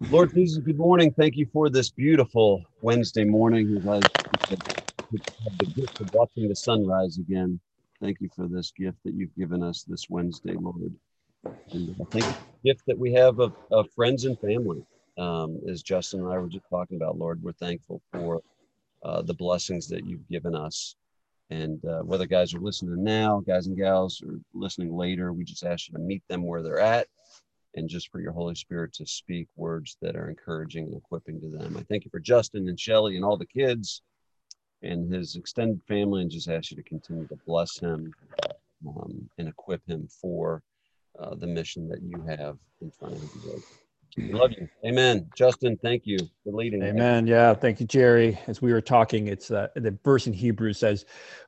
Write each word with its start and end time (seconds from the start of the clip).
Lord 0.00 0.34
Jesus, 0.34 0.62
good 0.64 0.76
morning. 0.76 1.12
Thank 1.12 1.36
you 1.36 1.46
for 1.52 1.70
this 1.70 1.90
beautiful 1.90 2.62
Wednesday 2.82 3.24
morning. 3.24 3.82
As 3.90 4.02
have 4.50 5.58
the 5.58 5.66
gift 5.66 6.00
of 6.00 6.08
watching 6.12 6.48
the 6.48 6.56
sunrise 6.56 7.18
again. 7.18 7.60
Thank 8.02 8.18
you 8.20 8.28
for 8.34 8.48
this 8.48 8.72
gift 8.72 8.98
that 9.04 9.14
you've 9.14 9.34
given 9.36 9.62
us 9.62 9.84
this 9.84 10.06
Wednesday, 10.10 10.54
Lord. 10.54 10.92
And 11.72 11.96
I 12.00 12.04
think 12.12 12.26
the 12.26 12.72
gift 12.72 12.82
that 12.86 12.98
we 12.98 13.12
have 13.14 13.38
of, 13.38 13.54
of 13.70 13.90
friends 13.94 14.24
and 14.24 14.38
family, 14.40 14.82
um, 15.16 15.60
as 15.70 15.82
Justin 15.82 16.20
and 16.20 16.32
I 16.32 16.38
were 16.38 16.48
just 16.48 16.68
talking 16.68 16.96
about, 16.96 17.16
Lord, 17.16 17.42
we're 17.42 17.52
thankful 17.52 18.02
for 18.12 18.40
uh, 19.04 19.22
the 19.22 19.34
blessings 19.34 19.86
that 19.88 20.04
you've 20.04 20.28
given 20.28 20.56
us. 20.56 20.96
And 21.50 21.84
uh, 21.84 22.00
whether 22.00 22.26
guys 22.26 22.52
are 22.52 22.60
listening 22.60 23.04
now, 23.04 23.42
guys 23.46 23.68
and 23.68 23.76
gals, 23.76 24.22
are 24.26 24.40
listening 24.54 24.92
later, 24.96 25.32
we 25.32 25.44
just 25.44 25.64
ask 25.64 25.88
you 25.88 25.92
to 25.92 26.00
meet 26.00 26.22
them 26.28 26.44
where 26.44 26.62
they're 26.62 26.80
at 26.80 27.06
and 27.74 27.88
just 27.88 28.10
for 28.10 28.20
your 28.20 28.32
Holy 28.32 28.54
Spirit 28.54 28.92
to 28.94 29.06
speak 29.06 29.48
words 29.56 29.96
that 30.00 30.16
are 30.16 30.28
encouraging 30.28 30.84
and 30.86 30.96
equipping 30.96 31.40
to 31.40 31.48
them. 31.48 31.76
I 31.76 31.82
thank 31.82 32.04
you 32.04 32.10
for 32.10 32.20
Justin 32.20 32.68
and 32.68 32.78
Shelly 32.78 33.16
and 33.16 33.24
all 33.24 33.36
the 33.36 33.46
kids 33.46 34.02
and 34.82 35.12
his 35.12 35.36
extended 35.36 35.80
family, 35.88 36.22
and 36.22 36.30
just 36.30 36.48
ask 36.48 36.70
you 36.70 36.76
to 36.76 36.82
continue 36.82 37.26
to 37.28 37.38
bless 37.46 37.78
him 37.78 38.12
um, 38.86 39.28
and 39.38 39.48
equip 39.48 39.80
him 39.88 40.06
for 40.20 40.62
uh, 41.18 41.34
the 41.34 41.46
mission 41.46 41.88
that 41.88 42.02
you 42.02 42.22
have 42.22 42.58
in 42.82 42.90
front 42.90 43.14
of 43.14 43.22
him. 43.22 43.62
We 44.16 44.32
love 44.32 44.52
you. 44.52 44.68
Amen. 44.86 45.28
Justin, 45.36 45.76
thank 45.82 46.06
you 46.06 46.18
for 46.44 46.52
leading. 46.52 46.82
Amen. 46.82 47.26
Yeah. 47.26 47.52
Thank 47.52 47.80
you, 47.80 47.86
Jerry. 47.86 48.38
As 48.46 48.62
we 48.62 48.72
were 48.72 48.80
talking, 48.80 49.26
it's 49.26 49.50
uh, 49.50 49.68
the 49.74 49.98
verse 50.04 50.28
in 50.28 50.32
Hebrews 50.32 50.78
says 50.78 51.04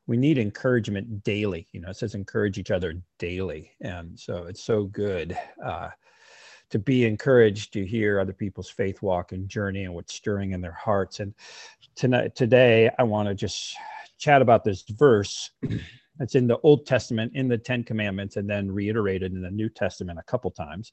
we 0.09 0.16
need 0.16 0.37
encouragement 0.37 1.23
daily. 1.23 1.69
You 1.73 1.80
know, 1.80 1.91
it 1.91 1.97
says 1.97 2.15
encourage 2.16 2.59
each 2.59 2.73
other 2.73 2.95
daily. 3.21 3.71
And 3.83 4.19
so 4.19 4.47
it's 4.47 4.65
so 4.65 4.85
good. 4.85 5.38
Uh, 5.65 5.91
to 6.70 6.79
be 6.79 7.05
encouraged 7.05 7.73
to 7.73 7.87
hear 7.87 8.19
other 8.19 8.33
people's 8.33 8.69
faith 8.69 9.02
walk 9.02 9.33
and 9.33 9.48
journey 9.48 9.84
and 9.84 9.95
what's 9.95 10.15
stirring 10.15 10.52
in 10.52 10.61
their 10.61 10.73
hearts. 10.73 11.20
And 11.20 11.35
tonight, 11.95 12.35
today, 12.35 12.91
I 12.99 13.02
want 13.04 13.29
to 13.29 13.35
just 13.35 13.77
chat 14.18 14.43
about 14.43 14.65
this 14.65 14.82
verse. 14.82 15.51
that's 16.18 16.35
in 16.35 16.46
the 16.46 16.59
Old 16.59 16.87
Testament, 16.87 17.32
in 17.35 17.49
the 17.49 17.59
Ten 17.59 17.85
Commandments, 17.85 18.37
and 18.37 18.49
then 18.49 18.71
reiterated 18.71 19.32
in 19.32 19.43
the 19.43 19.51
New 19.51 19.68
Testament 19.68 20.18
a 20.18 20.23
couple 20.23 20.51
times. 20.51 20.93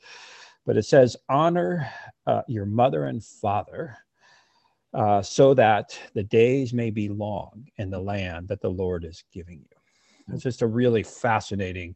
But 0.65 0.77
it 0.77 0.83
says, 0.83 1.17
Honor 1.29 1.89
uh, 2.27 2.41
your 2.47 2.65
mother 2.65 3.05
and 3.05 3.23
father, 3.23 3.97
uh, 4.93 5.21
so 5.21 5.53
that 5.55 5.97
the 6.13 6.23
days 6.23 6.73
may 6.73 6.89
be 6.89 7.09
long 7.09 7.67
in 7.77 7.89
the 7.89 7.99
land 7.99 8.47
that 8.49 8.61
the 8.61 8.69
Lord 8.69 9.05
is 9.05 9.23
giving 9.33 9.59
you. 9.59 10.33
It's 10.33 10.43
just 10.43 10.61
a 10.61 10.67
really 10.67 11.03
fascinating 11.03 11.95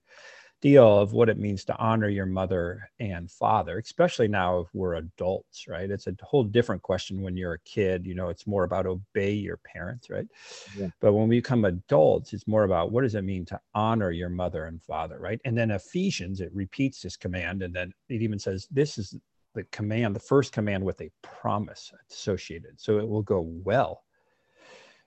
deal 0.59 0.99
of 0.99 1.13
what 1.13 1.29
it 1.29 1.37
means 1.37 1.63
to 1.63 1.77
honor 1.77 2.09
your 2.09 2.25
mother 2.25 2.89
and 2.99 3.29
father, 3.29 3.77
especially 3.77 4.27
now 4.27 4.59
if 4.59 4.67
we're 4.73 4.95
adults, 4.95 5.67
right? 5.67 5.91
It's 5.91 6.07
a 6.07 6.15
whole 6.23 6.43
different 6.43 6.81
question 6.81 7.21
when 7.21 7.37
you're 7.37 7.53
a 7.53 7.59
kid. 7.59 8.05
You 8.07 8.15
know, 8.15 8.29
it's 8.29 8.47
more 8.47 8.63
about 8.63 8.87
obey 8.87 9.33
your 9.33 9.57
parents, 9.57 10.09
right? 10.09 10.25
Yeah. 10.75 10.87
But 10.99 11.13
when 11.13 11.27
we 11.27 11.37
become 11.37 11.65
adults, 11.65 12.33
it's 12.33 12.47
more 12.47 12.63
about 12.63 12.91
what 12.91 13.03
does 13.03 13.13
it 13.13 13.23
mean 13.23 13.45
to 13.45 13.59
honor 13.75 14.09
your 14.09 14.29
mother 14.29 14.65
and 14.65 14.81
father, 14.81 15.19
right? 15.19 15.39
And 15.45 15.55
then 15.55 15.69
Ephesians, 15.69 16.41
it 16.41 16.49
repeats 16.53 17.01
this 17.01 17.17
command, 17.17 17.61
and 17.61 17.73
then 17.73 17.93
it 18.09 18.23
even 18.23 18.39
says 18.39 18.67
this 18.71 18.97
is 18.97 19.15
the 19.53 19.63
command, 19.65 20.15
the 20.15 20.19
first 20.19 20.53
command 20.53 20.83
with 20.83 20.99
a 21.01 21.11
promise 21.21 21.91
associated. 22.09 22.79
So 22.79 22.97
it 22.97 23.07
will 23.07 23.21
go 23.21 23.41
well 23.41 24.03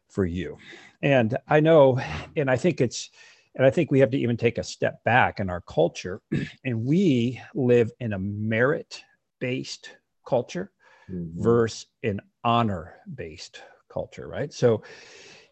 for 0.09 0.25
you. 0.25 0.59
And 1.03 1.37
I 1.48 1.61
know, 1.61 2.01
and 2.37 2.51
I 2.51 2.57
think 2.57 2.81
it's, 2.81 3.11
and 3.55 3.67
I 3.67 3.70
think 3.70 3.91
we 3.91 4.01
have 4.01 4.11
to 4.11 4.19
even 4.19 4.37
take 4.37 4.59
a 4.59 4.65
step 4.65 5.03
back 5.05 5.41
in 5.41 5.51
our 5.51 5.61
culture. 5.62 6.20
and 6.65 6.84
we 6.84 7.41
live 7.55 7.91
in 8.01 8.12
a 8.12 8.19
merit 8.19 9.03
based 9.41 9.91
culture 10.27 10.70
mm-hmm. 11.11 11.42
versus 11.42 11.87
an 12.03 12.20
honor 12.45 12.95
based 13.15 13.62
culture, 13.89 14.29
right? 14.29 14.53
So 14.53 14.83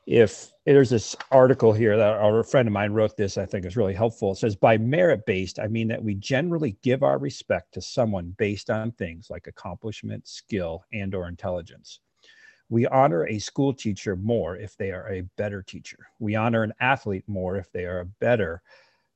if 0.07 0.51
there's 0.65 0.89
this 0.89 1.15
article 1.31 1.73
here 1.73 1.97
that 1.99 2.19
a 2.19 2.43
friend 2.43 2.67
of 2.67 2.73
mine 2.73 2.93
wrote 2.93 3.17
this, 3.17 3.37
I 3.37 3.45
think 3.45 3.67
is 3.67 3.77
really 3.77 3.93
helpful. 3.93 4.33
It 4.33 4.37
says, 4.37 4.57
by 4.57 4.79
merit 4.79 5.27
based, 5.27 5.59
I 5.59 5.67
mean 5.67 5.89
that 5.89 6.03
we 6.03 6.15
generally 6.15 6.79
give 6.83 7.03
our 7.03 7.19
respect 7.19 7.75
to 7.75 7.83
someone 7.83 8.35
based 8.39 8.71
on 8.71 8.93
things 8.93 9.29
like 9.29 9.49
accomplishment, 9.49 10.27
skill, 10.27 10.83
and 10.95 11.15
or 11.15 11.29
intelligence. 11.29 12.01
We 12.71 12.87
honor 12.87 13.27
a 13.27 13.39
school 13.39 13.73
teacher 13.73 14.15
more 14.15 14.57
if 14.57 14.77
they 14.77 14.91
are 14.93 15.09
a 15.11 15.23
better 15.37 15.63
teacher. 15.63 16.09
We 16.19 16.35
honor 16.35 16.63
an 16.63 16.75
athlete 16.81 17.25
more 17.27 17.57
if 17.57 17.73
they 17.73 17.85
are 17.85 18.05
better 18.21 18.63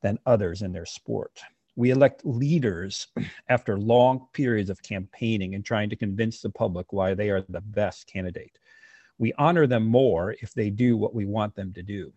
than 0.02 0.18
others 0.24 0.62
in 0.62 0.72
their 0.72 0.86
sport. 0.86 1.40
We 1.76 1.90
elect 1.90 2.24
leaders 2.24 3.08
after 3.48 3.78
long 3.78 4.28
periods 4.32 4.70
of 4.70 4.82
campaigning 4.82 5.54
and 5.54 5.64
trying 5.64 5.90
to 5.90 5.96
convince 5.96 6.40
the 6.40 6.50
public 6.50 6.92
why 6.92 7.14
they 7.14 7.30
are 7.30 7.42
the 7.42 7.60
best 7.60 8.06
candidate. 8.06 8.58
We 9.18 9.32
honor 9.34 9.66
them 9.66 9.86
more 9.86 10.34
if 10.40 10.54
they 10.54 10.70
do 10.70 10.96
what 10.96 11.14
we 11.14 11.26
want 11.26 11.54
them 11.54 11.72
to 11.74 11.82
do. 11.82 12.12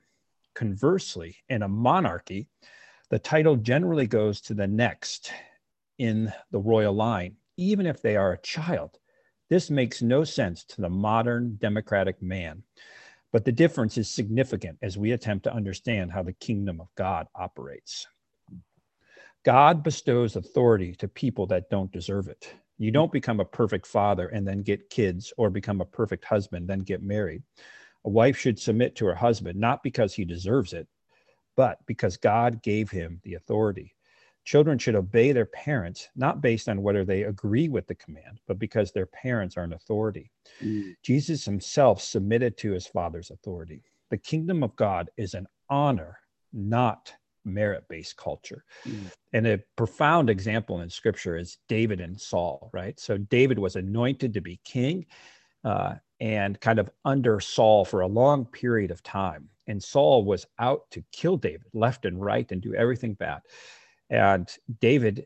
Conversely, 0.53 1.35
in 1.49 1.63
a 1.63 1.67
monarchy, 1.67 2.47
the 3.09 3.19
title 3.19 3.57
generally 3.57 4.07
goes 4.07 4.41
to 4.41 4.53
the 4.53 4.67
next 4.67 5.31
in 5.97 6.33
the 6.51 6.59
royal 6.59 6.93
line, 6.93 7.35
even 7.57 7.85
if 7.85 8.01
they 8.01 8.15
are 8.15 8.33
a 8.33 8.41
child. 8.41 8.99
This 9.49 9.69
makes 9.69 10.01
no 10.01 10.23
sense 10.23 10.63
to 10.65 10.81
the 10.81 10.89
modern 10.89 11.57
democratic 11.61 12.21
man, 12.21 12.63
but 13.31 13.45
the 13.45 13.51
difference 13.51 13.97
is 13.97 14.09
significant 14.09 14.79
as 14.81 14.97
we 14.97 15.11
attempt 15.11 15.43
to 15.43 15.53
understand 15.53 16.11
how 16.11 16.23
the 16.23 16.33
kingdom 16.33 16.81
of 16.81 16.87
God 16.95 17.27
operates. 17.35 18.07
God 19.43 19.83
bestows 19.83 20.35
authority 20.35 20.95
to 20.95 21.07
people 21.07 21.45
that 21.47 21.69
don't 21.69 21.91
deserve 21.91 22.27
it. 22.27 22.51
You 22.79 22.89
don't 22.89 23.11
become 23.11 23.39
a 23.39 23.45
perfect 23.45 23.85
father 23.85 24.27
and 24.29 24.47
then 24.47 24.63
get 24.63 24.89
kids, 24.89 25.31
or 25.37 25.51
become 25.51 25.79
a 25.79 25.85
perfect 25.85 26.25
husband, 26.25 26.67
then 26.67 26.79
get 26.79 27.03
married. 27.03 27.43
A 28.05 28.09
wife 28.09 28.37
should 28.37 28.59
submit 28.59 28.95
to 28.95 29.05
her 29.05 29.15
husband, 29.15 29.59
not 29.59 29.83
because 29.83 30.13
he 30.13 30.25
deserves 30.25 30.73
it, 30.73 30.87
but 31.55 31.77
because 31.85 32.17
God 32.17 32.63
gave 32.63 32.89
him 32.89 33.21
the 33.23 33.35
authority. 33.35 33.95
Children 34.45 34.77
should 34.77 34.95
obey 34.95 35.31
their 35.31 35.47
parents, 35.47 36.07
not 36.15 36.39
based 36.39 36.69
on 36.69 36.83
whether 36.83 37.03
they 37.03 37.23
agree 37.23 37.67
with 37.67 37.87
the 37.87 37.95
command, 37.95 38.39
but 38.47 38.59
because 38.59 38.91
their 38.91 39.07
parents 39.07 39.57
are 39.57 39.63
an 39.63 39.73
authority. 39.73 40.31
Mm. 40.63 40.95
Jesus 41.03 41.43
himself 41.43 42.01
submitted 42.01 42.55
to 42.57 42.71
his 42.71 42.85
father's 42.85 43.31
authority. 43.31 43.83
The 44.11 44.17
kingdom 44.17 44.63
of 44.63 44.75
God 44.75 45.09
is 45.17 45.33
an 45.33 45.47
honor, 45.69 46.19
not 46.53 47.11
merit 47.43 47.85
based 47.89 48.17
culture. 48.17 48.63
Mm. 48.87 49.11
And 49.33 49.47
a 49.47 49.63
profound 49.75 50.29
example 50.29 50.81
in 50.81 50.89
scripture 50.89 51.37
is 51.37 51.57
David 51.67 51.99
and 51.99 52.19
Saul, 52.19 52.69
right? 52.71 52.99
So 52.99 53.17
David 53.17 53.57
was 53.57 53.75
anointed 53.75 54.33
to 54.33 54.41
be 54.41 54.59
king 54.63 55.07
uh, 55.63 55.95
and 56.19 56.59
kind 56.61 56.77
of 56.77 56.89
under 57.03 57.39
Saul 57.39 57.83
for 57.83 58.01
a 58.01 58.07
long 58.07 58.45
period 58.45 58.91
of 58.91 59.01
time. 59.01 59.49
And 59.67 59.83
Saul 59.83 60.23
was 60.23 60.45
out 60.59 60.89
to 60.91 61.03
kill 61.11 61.37
David 61.37 61.67
left 61.73 62.05
and 62.05 62.21
right 62.21 62.49
and 62.51 62.61
do 62.61 62.75
everything 62.75 63.15
bad. 63.15 63.41
And 64.09 64.49
David 64.79 65.25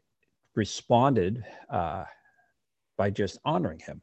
responded 0.55 1.43
uh, 1.69 2.05
by 2.97 3.09
just 3.09 3.39
honoring 3.45 3.79
him. 3.79 4.01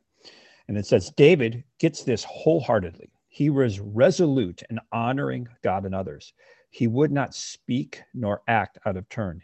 And 0.68 0.76
it 0.76 0.86
says, 0.86 1.10
David 1.16 1.64
gets 1.78 2.02
this 2.02 2.24
wholeheartedly. 2.24 3.10
He 3.28 3.50
was 3.50 3.80
resolute 3.80 4.62
in 4.70 4.80
honoring 4.92 5.48
God 5.62 5.84
and 5.84 5.94
others. 5.94 6.32
He 6.70 6.86
would 6.86 7.12
not 7.12 7.34
speak 7.34 8.02
nor 8.14 8.42
act 8.48 8.78
out 8.86 8.96
of 8.96 9.08
turn. 9.08 9.42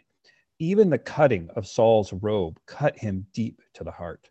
Even 0.59 0.89
the 0.89 0.97
cutting 0.97 1.49
of 1.55 1.67
Saul's 1.67 2.13
robe 2.13 2.59
cut 2.65 2.97
him 2.97 3.25
deep 3.33 3.61
to 3.73 3.83
the 3.83 3.91
heart. 3.91 4.29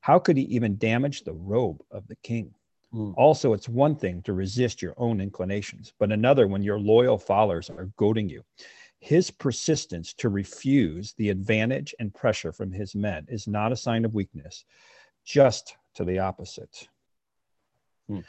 How 0.00 0.18
could 0.18 0.36
he 0.36 0.44
even 0.44 0.78
damage 0.78 1.22
the 1.22 1.34
robe 1.34 1.82
of 1.90 2.06
the 2.08 2.16
king? 2.16 2.54
Mm. 2.92 3.14
Also, 3.16 3.52
it's 3.52 3.68
one 3.68 3.94
thing 3.94 4.22
to 4.22 4.32
resist 4.32 4.82
your 4.82 4.94
own 4.96 5.20
inclinations, 5.20 5.92
but 5.98 6.10
another 6.12 6.46
when 6.46 6.62
your 6.62 6.78
loyal 6.78 7.18
followers 7.18 7.70
are 7.70 7.90
goading 7.96 8.28
you. 8.28 8.42
His 9.00 9.30
persistence 9.30 10.12
to 10.14 10.28
refuse 10.28 11.14
the 11.14 11.30
advantage 11.30 11.94
and 11.98 12.14
pressure 12.14 12.52
from 12.52 12.70
his 12.70 12.94
men 12.94 13.26
is 13.28 13.48
not 13.48 13.72
a 13.72 13.76
sign 13.76 14.04
of 14.04 14.14
weakness, 14.14 14.64
just 15.24 15.74
to 15.94 16.04
the 16.04 16.18
opposite. 16.18 16.86
Hmm. 18.08 18.20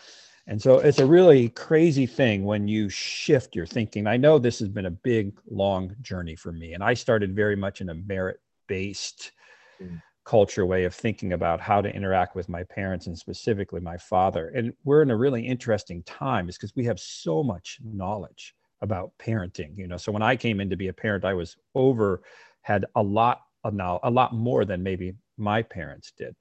And 0.48 0.62
so 0.62 0.80
it's 0.80 1.00
a 1.00 1.06
really 1.06 1.50
crazy 1.50 2.06
thing 2.06 2.46
when 2.46 2.68
you 2.68 2.90
shift 2.90 3.56
your 3.56 3.66
thinking. 3.66 4.08
I 4.08 4.18
know 4.18 4.40
this 4.40 4.60
has 4.60 4.70
been 4.70 4.86
a 4.86 4.92
big, 4.92 5.34
long 5.50 5.94
journey 6.02 6.36
for 6.36 6.52
me. 6.52 6.74
And 6.74 6.84
I 6.84 6.94
started 6.94 7.36
very 7.36 7.56
much 7.56 7.82
in 7.82 7.90
a 7.90 7.94
merit 7.94 8.40
based 8.68 9.34
hmm. 9.78 9.98
culture 10.24 10.66
way 10.66 10.86
of 10.86 10.96
thinking 10.96 11.34
about 11.34 11.60
how 11.60 11.82
to 11.82 11.94
interact 11.94 12.34
with 12.34 12.48
my 12.48 12.64
parents 12.64 13.08
and 13.08 13.18
specifically 13.18 13.82
my 13.82 13.98
father. 13.98 14.48
And 14.56 14.74
we're 14.86 15.02
in 15.02 15.12
a 15.12 15.18
really 15.18 15.46
interesting 15.46 16.02
time 16.04 16.48
is 16.48 16.58
because 16.58 16.76
we 16.78 16.86
have 16.86 17.00
so 17.00 17.44
much 17.44 17.80
knowledge 17.84 18.56
about 18.82 19.12
parenting 19.20 19.78
you 19.78 19.88
know 19.88 19.98
so 19.98 20.12
when 20.12 20.22
i 20.22 20.36
came 20.36 20.60
in 20.60 20.70
to 20.70 20.76
be 20.76 20.88
a 20.88 20.94
parent 20.94 21.26
i 21.26 21.34
was 21.34 21.58
over 21.76 22.22
had 22.62 22.86
a 22.96 23.02
lot 23.04 23.42
of 23.64 23.74
now 23.74 24.00
a 24.04 24.10
lot 24.10 24.34
more 24.34 24.66
than 24.66 24.82
maybe 24.82 25.14
my 25.38 25.62
parents 25.62 26.12
did 26.18 26.36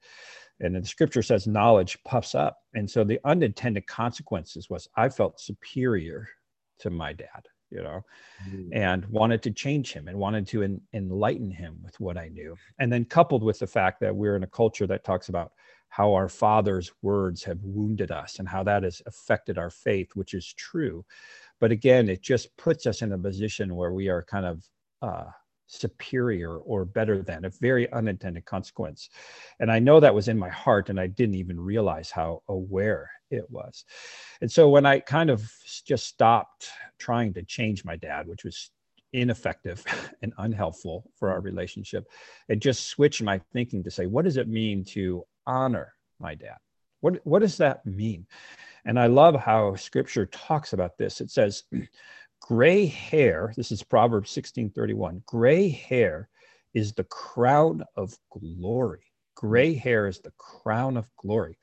and 0.59 0.75
the 0.75 0.85
scripture 0.85 1.23
says 1.23 1.47
knowledge 1.47 1.97
puffs 2.03 2.35
up 2.35 2.59
and 2.73 2.89
so 2.89 3.03
the 3.03 3.19
unintended 3.25 3.85
consequences 3.87 4.69
was 4.69 4.87
i 4.95 5.07
felt 5.09 5.39
superior 5.39 6.27
to 6.79 6.89
my 6.89 7.13
dad 7.13 7.47
you 7.71 7.81
know, 7.81 8.03
Mm. 8.49 8.69
and 8.73 9.05
wanted 9.05 9.41
to 9.43 9.51
change 9.51 9.93
him 9.93 10.09
and 10.09 10.17
wanted 10.17 10.45
to 10.47 10.63
en- 10.63 10.81
enlighten 10.93 11.49
him 11.51 11.79
with 11.83 11.97
what 12.01 12.17
I 12.17 12.27
knew. 12.27 12.57
And 12.79 12.91
then 12.91 13.05
coupled 13.05 13.43
with 13.43 13.59
the 13.59 13.67
fact 13.67 14.01
that 14.01 14.13
we're 14.15 14.35
in 14.35 14.43
a 14.43 14.47
culture 14.47 14.85
that 14.87 15.05
talks 15.05 15.29
about 15.29 15.53
how 15.87 16.13
our 16.13 16.27
father's 16.27 16.91
words 17.01 17.43
have 17.45 17.63
wounded 17.63 18.11
us 18.11 18.39
and 18.39 18.47
how 18.49 18.63
that 18.63 18.83
has 18.83 19.01
affected 19.05 19.57
our 19.57 19.69
faith, 19.69 20.09
which 20.15 20.33
is 20.33 20.53
true. 20.53 21.05
But 21.61 21.71
again, 21.71 22.09
it 22.09 22.21
just 22.21 22.55
puts 22.57 22.85
us 22.85 23.01
in 23.01 23.13
a 23.13 23.17
position 23.17 23.75
where 23.75 23.93
we 23.93 24.09
are 24.09 24.23
kind 24.23 24.45
of 24.45 24.65
uh, 25.01 25.31
superior 25.67 26.57
or 26.57 26.83
better 26.83 27.21
than 27.21 27.45
a 27.45 27.49
very 27.49 27.89
unintended 27.93 28.43
consequence. 28.45 29.09
And 29.59 29.71
I 29.71 29.79
know 29.79 29.99
that 29.99 30.13
was 30.13 30.27
in 30.27 30.37
my 30.37 30.49
heart, 30.49 30.89
and 30.89 30.99
I 30.99 31.07
didn't 31.07 31.35
even 31.35 31.59
realize 31.61 32.11
how 32.11 32.41
aware 32.49 33.09
it 33.29 33.49
was. 33.49 33.85
And 34.41 34.51
so 34.51 34.69
when 34.69 34.85
I 34.85 34.99
kind 34.99 35.29
of 35.29 35.49
just 35.85 36.07
stopped 36.07 36.69
trying 36.97 37.33
to 37.35 37.43
change 37.43 37.85
my 37.85 37.95
dad, 37.95 38.27
which 38.27 38.43
was 38.43 38.71
ineffective 39.13 39.85
and 40.21 40.33
unhelpful 40.39 41.09
for 41.15 41.29
our 41.29 41.39
relationship, 41.39 42.07
it 42.49 42.57
just 42.57 42.87
switched 42.87 43.21
my 43.21 43.39
thinking 43.53 43.83
to 43.83 43.91
say, 43.91 44.07
what 44.07 44.25
does 44.25 44.37
it 44.37 44.49
mean 44.49 44.83
to 44.85 45.23
honor 45.45 45.93
my 46.19 46.35
dad? 46.35 46.57
What, 47.01 47.19
what 47.25 47.39
does 47.39 47.57
that 47.57 47.85
mean? 47.85 48.25
And 48.85 48.99
I 48.99 49.07
love 49.07 49.35
how 49.35 49.75
scripture 49.75 50.25
talks 50.27 50.73
about 50.73 50.97
this. 50.97 51.21
It 51.21 51.29
says, 51.29 51.63
gray 52.41 52.85
hair, 52.85 53.53
this 53.55 53.71
is 53.71 53.83
Proverbs 53.83 54.31
16:31. 54.31 55.23
Gray 55.25 55.69
hair 55.69 56.29
is 56.73 56.93
the 56.93 57.03
crown 57.03 57.83
of 57.95 58.17
glory. 58.31 59.03
Gray 59.35 59.73
hair 59.73 60.07
is 60.07 60.19
the 60.19 60.33
crown 60.37 60.97
of 60.97 61.09
glory. 61.17 61.57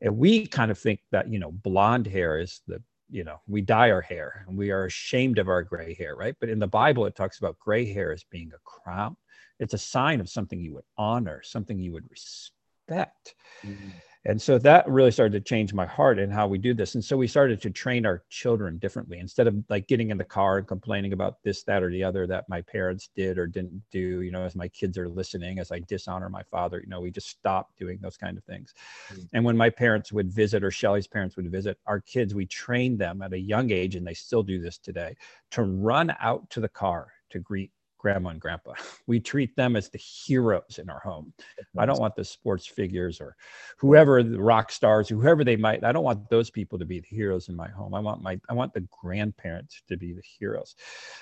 And 0.00 0.18
we 0.18 0.46
kind 0.46 0.70
of 0.70 0.78
think 0.78 1.00
that, 1.12 1.28
you 1.28 1.38
know, 1.38 1.52
blonde 1.52 2.06
hair 2.06 2.40
is 2.40 2.60
the, 2.66 2.82
you 3.08 3.24
know, 3.24 3.40
we 3.46 3.60
dye 3.60 3.90
our 3.90 4.00
hair 4.00 4.44
and 4.48 4.58
we 4.58 4.70
are 4.70 4.86
ashamed 4.86 5.38
of 5.38 5.48
our 5.48 5.62
gray 5.62 5.94
hair, 5.94 6.16
right? 6.16 6.34
But 6.40 6.48
in 6.48 6.58
the 6.58 6.66
Bible, 6.66 7.06
it 7.06 7.14
talks 7.14 7.38
about 7.38 7.58
gray 7.58 7.90
hair 7.92 8.12
as 8.12 8.24
being 8.24 8.50
a 8.54 8.58
crown. 8.64 9.16
It's 9.60 9.74
a 9.74 9.78
sign 9.78 10.20
of 10.20 10.28
something 10.28 10.60
you 10.60 10.74
would 10.74 10.84
honor, 10.98 11.40
something 11.44 11.78
you 11.78 11.92
would 11.92 12.10
respect. 12.10 13.34
Mhm. 13.64 13.92
And 14.24 14.40
so 14.40 14.56
that 14.58 14.88
really 14.88 15.10
started 15.10 15.32
to 15.32 15.48
change 15.48 15.74
my 15.74 15.84
heart 15.84 16.20
and 16.20 16.32
how 16.32 16.46
we 16.46 16.56
do 16.56 16.74
this. 16.74 16.94
And 16.94 17.04
so 17.04 17.16
we 17.16 17.26
started 17.26 17.60
to 17.60 17.70
train 17.70 18.06
our 18.06 18.22
children 18.28 18.78
differently 18.78 19.18
instead 19.18 19.48
of 19.48 19.56
like 19.68 19.88
getting 19.88 20.10
in 20.10 20.18
the 20.18 20.24
car 20.24 20.58
and 20.58 20.66
complaining 20.66 21.12
about 21.12 21.42
this, 21.42 21.64
that, 21.64 21.82
or 21.82 21.90
the 21.90 22.04
other 22.04 22.26
that 22.28 22.48
my 22.48 22.60
parents 22.60 23.10
did 23.16 23.36
or 23.36 23.48
didn't 23.48 23.82
do, 23.90 24.20
you 24.20 24.30
know, 24.30 24.44
as 24.44 24.54
my 24.54 24.68
kids 24.68 24.96
are 24.96 25.08
listening, 25.08 25.58
as 25.58 25.72
I 25.72 25.80
dishonor 25.80 26.28
my 26.28 26.44
father, 26.44 26.80
you 26.80 26.88
know, 26.88 27.00
we 27.00 27.10
just 27.10 27.30
stopped 27.30 27.76
doing 27.78 27.98
those 28.00 28.16
kind 28.16 28.38
of 28.38 28.44
things. 28.44 28.74
Mm. 29.12 29.28
And 29.32 29.44
when 29.44 29.56
my 29.56 29.70
parents 29.70 30.12
would 30.12 30.32
visit 30.32 30.62
or 30.62 30.70
Shelly's 30.70 31.08
parents 31.08 31.36
would 31.36 31.50
visit 31.50 31.78
our 31.86 32.00
kids, 32.00 32.32
we 32.32 32.46
trained 32.46 33.00
them 33.00 33.22
at 33.22 33.32
a 33.32 33.38
young 33.38 33.72
age, 33.72 33.96
and 33.96 34.06
they 34.06 34.14
still 34.14 34.44
do 34.44 34.60
this 34.60 34.78
today, 34.78 35.16
to 35.50 35.64
run 35.64 36.14
out 36.20 36.48
to 36.50 36.60
the 36.60 36.68
car 36.68 37.08
to 37.30 37.40
greet 37.40 37.72
grandma 38.02 38.30
and 38.30 38.40
grandpa. 38.40 38.72
We 39.06 39.20
treat 39.20 39.54
them 39.56 39.76
as 39.76 39.88
the 39.88 39.98
heroes 39.98 40.78
in 40.78 40.90
our 40.90 41.00
home. 41.00 41.32
I 41.78 41.86
don't 41.86 42.00
want 42.00 42.16
the 42.16 42.24
sports 42.24 42.66
figures 42.66 43.20
or 43.20 43.36
whoever 43.78 44.22
the 44.22 44.42
rock 44.42 44.70
stars, 44.70 45.08
whoever 45.08 45.44
they 45.44 45.56
might. 45.56 45.84
I 45.84 45.92
don't 45.92 46.04
want 46.04 46.28
those 46.28 46.50
people 46.50 46.78
to 46.78 46.84
be 46.84 47.00
the 47.00 47.06
heroes 47.08 47.48
in 47.48 47.56
my 47.56 47.68
home. 47.68 47.94
I 47.94 48.00
want 48.00 48.22
my 48.22 48.40
I 48.48 48.54
want 48.54 48.74
the 48.74 48.86
grandparents 49.02 49.82
to 49.88 49.96
be 49.96 50.12
the 50.12 50.22
heroes. 50.38 50.74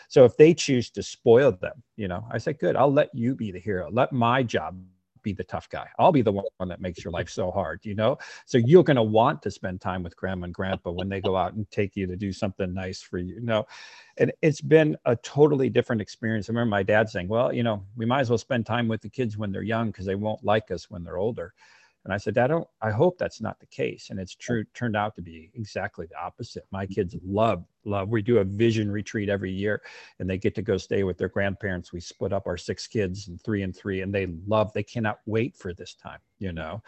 So 0.09 0.25
if 0.25 0.37
they 0.37 0.55
choose 0.55 0.91
to 0.91 1.03
spoil 1.03 1.53
them, 1.53 1.83
you 1.97 2.09
know, 2.09 2.27
I 2.31 2.39
say, 2.39 2.55
good. 2.55 2.77
I'll 2.77 2.93
let 2.93 3.15
you 3.15 3.35
be 3.35 3.53
the 3.53 3.61
hero. 3.61 3.89
Let 3.91 4.13
my 4.13 4.43
job 4.43 4.77
be 5.23 5.33
the 5.33 5.45
tough 5.45 5.69
guy. 5.69 5.87
I'll 5.99 6.13
be 6.13 6.23
the 6.23 6.33
one 6.33 6.69
that 6.69 6.81
makes 6.81 7.05
your 7.05 7.13
life 7.13 7.29
so 7.29 7.51
hard, 7.51 7.81
you 7.85 7.95
know? 7.95 8.19
So 8.47 8.59
you're 8.59 8.85
going 8.85 8.97
to 8.97 9.03
want 9.03 9.43
to 9.43 9.51
spend 9.51 9.81
time 9.81 10.03
with 10.03 10.17
grandma 10.17 10.47
and 10.47 10.55
grandpa 10.55 10.91
when 10.91 11.09
they 11.09 11.21
go 11.21 11.37
out 11.37 11.55
and 11.55 11.71
take 11.71 11.97
you 11.97 12.07
to 12.07 12.17
do 12.17 12.33
something 12.33 12.73
nice 12.73 13.01
for 13.03 13.19
you. 13.19 13.35
you 13.35 13.41
know? 13.41 13.67
And 14.19 14.33
it's 14.43 14.61
been 14.61 14.97
a 15.05 15.17
totally 15.17 15.71
different 15.71 16.03
experience. 16.03 16.49
I 16.49 16.53
remember 16.53 16.71
my 16.71 16.83
dad 16.83 17.09
saying, 17.09 17.29
well, 17.29 17.53
you 17.53 17.63
know, 17.63 17.85
we 17.97 18.07
might 18.07 18.21
as 18.21 18.31
well 18.31 18.39
spend 18.39 18.67
time 18.67 18.89
with 18.89 19.01
the 19.01 19.09
kids 19.09 19.37
when 19.37 19.53
they're 19.53 19.63
young 19.63 19.89
because 19.89 20.07
they 20.07 20.15
won't 20.15 20.45
like 20.45 20.71
us 20.71 20.91
when 20.91 21.05
they're 21.05 21.19
older. 21.19 21.55
And 22.05 22.15
I 22.15 22.17
said, 22.17 22.39
I 22.39 22.47
don't, 22.47 22.67
I 22.81 22.91
hope 22.91 23.19
that's 23.19 23.41
not 23.41 23.61
the 23.61 23.67
case. 23.67 24.09
And 24.11 24.19
it's 24.19 24.35
true, 24.35 24.65
turned 24.75 24.97
out 24.97 25.15
to 25.17 25.23
be 25.23 25.51
exactly 25.55 26.07
the 26.07 26.19
opposite. 26.19 26.67
My 26.71 26.87
kids 26.87 27.15
love, 27.25 27.65
love. 27.85 28.09
We 28.09 28.23
do 28.23 28.39
a 28.39 28.45
vision 28.45 28.91
retreat 28.91 29.29
every 29.29 29.53
year 29.53 29.83
and 30.19 30.29
they 30.29 30.39
get 30.39 30.55
to 30.55 30.63
go 30.63 30.79
stay 30.79 31.03
with 31.05 31.19
their 31.19 31.29
grandparents. 31.29 31.93
We 31.93 32.01
split 32.01 32.33
up 32.33 32.47
our 32.47 32.57
six 32.57 32.87
kids 32.87 33.29
and 33.29 33.41
three 33.43 33.63
and 33.63 33.77
three, 33.77 34.01
and 34.01 34.15
they 34.15 34.29
love, 34.47 34.73
they 34.73 34.83
cannot 34.83 35.21
wait 35.27 35.57
for 35.57 35.75
this 35.75 35.95
time, 35.95 36.21
you 36.39 36.53
know, 36.53 36.83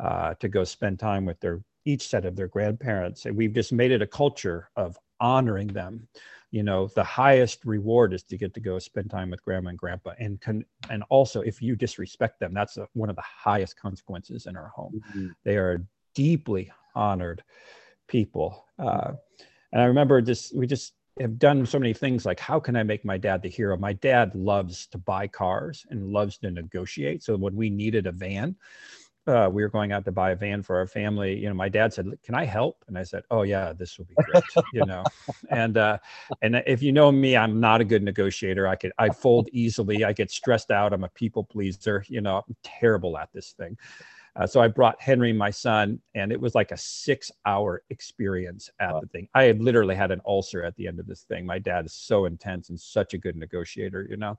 uh, 0.00 0.34
to 0.34 0.48
go 0.48 0.64
spend 0.64 0.98
time 0.98 1.24
with 1.24 1.38
their 1.40 1.60
each 1.84 2.08
set 2.08 2.24
of 2.24 2.36
their 2.36 2.48
grandparents. 2.48 3.24
And 3.24 3.36
we've 3.36 3.54
just 3.54 3.72
made 3.72 3.92
it 3.92 4.02
a 4.02 4.06
culture 4.06 4.70
of 4.76 4.98
honoring 5.20 5.68
them. 5.68 6.08
You 6.50 6.62
know 6.62 6.88
the 6.94 7.04
highest 7.04 7.64
reward 7.66 8.14
is 8.14 8.22
to 8.24 8.38
get 8.38 8.54
to 8.54 8.60
go 8.60 8.78
spend 8.78 9.10
time 9.10 9.30
with 9.30 9.44
grandma 9.44 9.68
and 9.70 9.78
grandpa 9.78 10.12
and 10.18 10.40
can 10.40 10.64
and 10.88 11.02
also 11.10 11.42
if 11.42 11.60
you 11.60 11.76
disrespect 11.76 12.40
them 12.40 12.54
that's 12.54 12.78
a, 12.78 12.88
one 12.94 13.10
of 13.10 13.16
the 13.16 13.22
highest 13.22 13.78
consequences 13.78 14.46
in 14.46 14.56
our 14.56 14.68
home. 14.68 15.02
Mhm. 15.14 15.34
they 15.44 15.56
are 15.58 15.84
deeply 16.14 16.72
honored 16.94 17.42
people. 18.06 18.64
Uh, 18.78 19.12
and 19.72 19.82
i 19.82 19.84
remember 19.84 20.22
just 20.22 20.56
we 20.56 20.66
just 20.66 20.94
have 21.20 21.38
done 21.38 21.66
so 21.66 21.78
many 21.78 21.92
things 21.92 22.24
like 22.24 22.40
how 22.40 22.58
can 22.60 22.76
i 22.76 22.82
make 22.82 23.04
my 23.04 23.18
dad 23.18 23.42
the 23.42 23.48
hero? 23.48 23.76
My 23.76 23.92
dad 23.92 24.34
loves 24.34 24.86
to 24.86 24.98
buy 24.98 25.26
cars 25.26 25.84
and 25.90 26.12
loves 26.12 26.38
to 26.38 26.50
negotiate. 26.50 27.22
So 27.22 27.36
when 27.36 27.56
we 27.56 27.68
needed 27.68 28.06
a 28.06 28.12
van 28.12 28.56
uh, 29.28 29.48
we 29.52 29.62
were 29.62 29.68
going 29.68 29.92
out 29.92 30.04
to 30.06 30.12
buy 30.12 30.30
a 30.30 30.36
van 30.36 30.62
for 30.62 30.76
our 30.76 30.86
family. 30.86 31.38
You 31.38 31.48
know, 31.48 31.54
my 31.54 31.68
dad 31.68 31.92
said, 31.92 32.06
"Can 32.22 32.34
I 32.34 32.44
help?" 32.44 32.84
And 32.88 32.98
I 32.98 33.02
said, 33.02 33.22
"Oh 33.30 33.42
yeah, 33.42 33.72
this 33.72 33.98
will 33.98 34.06
be 34.06 34.14
great." 34.14 34.44
you 34.72 34.84
know, 34.84 35.04
and 35.50 35.76
uh, 35.76 35.98
and 36.42 36.62
if 36.66 36.82
you 36.82 36.92
know 36.92 37.12
me, 37.12 37.36
I'm 37.36 37.60
not 37.60 37.80
a 37.80 37.84
good 37.84 38.02
negotiator. 38.02 38.66
I 38.66 38.76
could 38.76 38.92
I 38.98 39.10
fold 39.10 39.48
easily. 39.52 40.04
I 40.04 40.12
get 40.12 40.30
stressed 40.30 40.70
out. 40.70 40.92
I'm 40.92 41.04
a 41.04 41.08
people 41.10 41.44
pleaser. 41.44 42.04
You 42.08 42.22
know, 42.22 42.38
I'm 42.48 42.56
terrible 42.64 43.18
at 43.18 43.28
this 43.32 43.52
thing. 43.52 43.76
Uh, 44.36 44.46
so 44.46 44.60
I 44.60 44.68
brought 44.68 45.00
Henry, 45.00 45.32
my 45.32 45.50
son, 45.50 46.00
and 46.14 46.30
it 46.30 46.40
was 46.40 46.54
like 46.54 46.70
a 46.70 46.76
six-hour 46.76 47.82
experience 47.90 48.70
at 48.78 48.92
Wow. 48.92 49.00
the 49.00 49.08
thing. 49.08 49.28
I 49.34 49.44
had 49.44 49.60
literally 49.60 49.96
had 49.96 50.12
an 50.12 50.20
ulcer 50.24 50.62
at 50.62 50.76
the 50.76 50.86
end 50.86 51.00
of 51.00 51.06
this 51.08 51.22
thing. 51.22 51.44
My 51.44 51.58
dad 51.58 51.86
is 51.86 51.92
so 51.92 52.26
intense 52.26 52.68
and 52.68 52.78
such 52.78 53.14
a 53.14 53.18
good 53.18 53.34
negotiator, 53.34 54.06
you 54.08 54.16
know. 54.16 54.38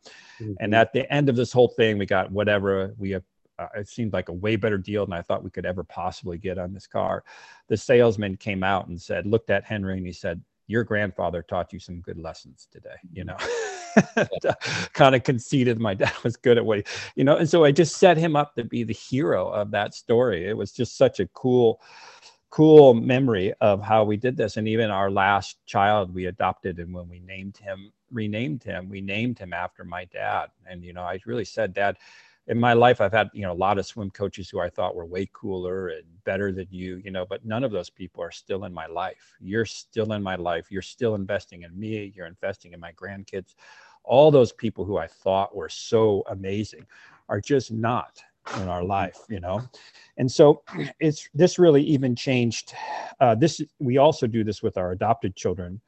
And 0.62 0.74
at 0.74 0.94
the 0.94 1.12
end 1.12 1.28
of 1.28 1.36
this 1.36 1.52
whole 1.52 1.68
thing, 1.68 1.98
we 1.98 2.06
got 2.06 2.32
whatever 2.32 2.94
we 2.98 3.14
uh, 3.16 3.20
Uh, 3.60 3.68
it 3.76 3.90
seemed 3.90 4.14
like 4.14 4.30
a 4.30 4.34
way 4.34 4.56
better 4.56 4.78
deal 4.78 5.06
than 5.06 5.14
I 5.14 5.22
thought 5.22 5.44
we 5.44 5.50
could 5.50 5.66
ever 5.66 5.84
possibly 5.84 6.38
get 6.38 6.58
on 6.58 6.74
this 6.74 6.88
car. 6.88 7.24
The 7.68 7.76
salesman 7.76 8.38
came 8.38 8.64
out 8.64 8.88
and 8.88 9.00
said, 9.00 9.26
looked 9.26 9.50
at 9.50 9.66
Henry 9.66 9.98
and 9.98 10.06
he 10.06 10.14
said, 10.14 10.42
"Your 10.68 10.84
grandfather 10.86 11.44
taught 11.44 11.74
you 11.74 11.80
some 11.80 12.00
good 12.00 12.18
lessons 12.18 12.68
today." 12.72 12.96
You 13.12 13.26
know, 13.26 13.38
uh, 14.16 14.54
kind 14.94 15.14
of 15.14 15.24
conceded 15.24 15.80
my 15.80 15.94
dad 15.94 16.14
was 16.24 16.38
good 16.38 16.58
at 16.58 16.66
what 16.66 16.78
he, 16.78 16.84
you 17.16 17.24
know, 17.26 17.36
and 17.36 17.50
so 17.50 17.66
I 17.66 17.72
just 17.72 17.98
set 17.98 18.18
him 18.18 18.36
up 18.36 18.56
to 18.56 18.64
be 18.64 18.84
the 18.84 18.94
hero 18.94 19.50
of 19.50 19.72
that 19.72 19.94
story. 19.94 20.48
It 20.48 20.56
was 20.56 20.72
just 20.72 20.98
such 20.98 21.20
a 21.20 21.28
cool 21.28 21.82
cool 22.52 22.96
memory 22.96 23.54
of 23.62 23.82
how 23.82 24.04
we 24.04 24.18
did 24.18 24.36
this 24.36 24.58
and 24.58 24.68
even 24.68 24.90
our 24.90 25.12
last 25.12 25.64
child 25.68 26.12
we 26.12 26.26
adopted 26.26 26.80
and 26.80 26.92
when 26.92 27.08
we 27.08 27.20
named 27.20 27.56
him 27.58 27.94
renamed 28.12 28.64
him 28.64 28.90
we 28.90 29.02
named 29.02 29.38
him 29.38 29.54
after 29.54 29.84
my 29.84 30.04
dad 30.06 30.48
and 30.68 30.84
you 30.84 30.92
know 30.92 31.04
i 31.04 31.20
really 31.28 31.46
said 31.46 31.76
dad 31.76 31.96
in 32.48 32.60
my 32.60 32.74
life 32.74 33.02
i've 33.02 33.12
had 33.12 33.30
you 33.34 33.42
know 33.42 33.52
a 33.52 33.54
lot 33.54 33.78
of 33.78 33.86
swim 33.86 34.10
coaches 34.10 34.50
who 34.50 34.60
i 34.60 34.70
thought 34.70 34.96
were 34.96 35.06
way 35.06 35.30
cooler 35.34 35.90
and 35.90 36.04
better 36.24 36.52
than 36.52 36.68
you 36.70 37.02
you 37.04 37.12
know 37.12 37.26
but 37.26 37.46
none 37.46 37.64
of 37.64 37.72
those 37.72 37.90
people 37.90 38.24
are 38.24 38.32
still 38.32 38.66
in 38.66 38.74
my 38.74 38.86
life. 38.88 39.36
You're 39.40 39.66
still 39.66 40.14
in 40.14 40.24
my 40.24 40.36
life. 40.36 40.68
You're 40.70 40.82
still 40.82 41.16
investing 41.16 41.64
in 41.64 41.80
me. 41.80 42.12
You're 42.16 42.28
investing 42.28 42.74
in 42.74 42.80
my 42.80 42.92
grandkids. 42.94 43.56
All 44.04 44.32
those 44.32 44.52
people 44.52 44.86
who 44.86 44.98
i 44.98 45.08
thought 45.08 45.56
were 45.56 45.70
so 45.70 46.24
amazing 46.30 46.86
are 47.30 47.42
just 47.42 47.72
not 47.72 48.22
in 48.58 48.68
our 48.68 48.84
life 48.84 49.20
you 49.30 49.40
know? 49.40 49.62
And 50.18 50.32
so 50.32 50.64
it's 51.00 51.30
this 51.34 51.60
really 51.60 51.84
even 51.84 52.16
changed 52.16 52.74
uh, 53.20 53.36
this 53.36 53.62
we 53.80 53.98
also 53.98 54.28
do 54.28 54.44
this 54.44 54.64
with 54.64 54.78
our 54.78 54.92
adopted 54.92 55.36
children 55.36 55.82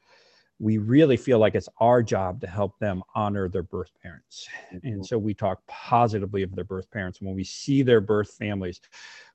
we 0.58 0.78
really 0.78 1.16
feel 1.16 1.38
like 1.38 1.54
it's 1.54 1.68
our 1.78 2.02
job 2.02 2.40
to 2.40 2.46
help 2.46 2.78
them 2.78 3.02
honor 3.14 3.48
their 3.48 3.62
birth 3.64 3.90
parents. 4.00 4.48
And 4.70 4.82
mm-hmm. 4.82 5.02
so 5.02 5.18
we 5.18 5.34
talk 5.34 5.60
positively 5.66 6.42
of 6.42 6.54
their 6.54 6.64
birth 6.64 6.90
parents. 6.90 7.20
When 7.20 7.34
we 7.34 7.44
see 7.44 7.82
their 7.82 8.00
birth 8.00 8.34
families 8.34 8.80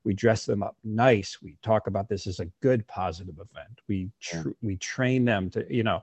we 0.04 0.14
dress 0.14 0.46
them 0.46 0.62
up 0.62 0.74
nice. 0.84 1.42
We 1.42 1.56
talk 1.62 1.86
about 1.86 2.08
this 2.08 2.26
as 2.26 2.40
a 2.40 2.46
good 2.62 2.86
positive 2.86 3.34
event. 3.34 3.80
We 3.88 4.10
tr- 4.20 4.52
we 4.62 4.76
train 4.76 5.24
them 5.24 5.50
to 5.50 5.66
you 5.68 5.82
know 5.82 6.00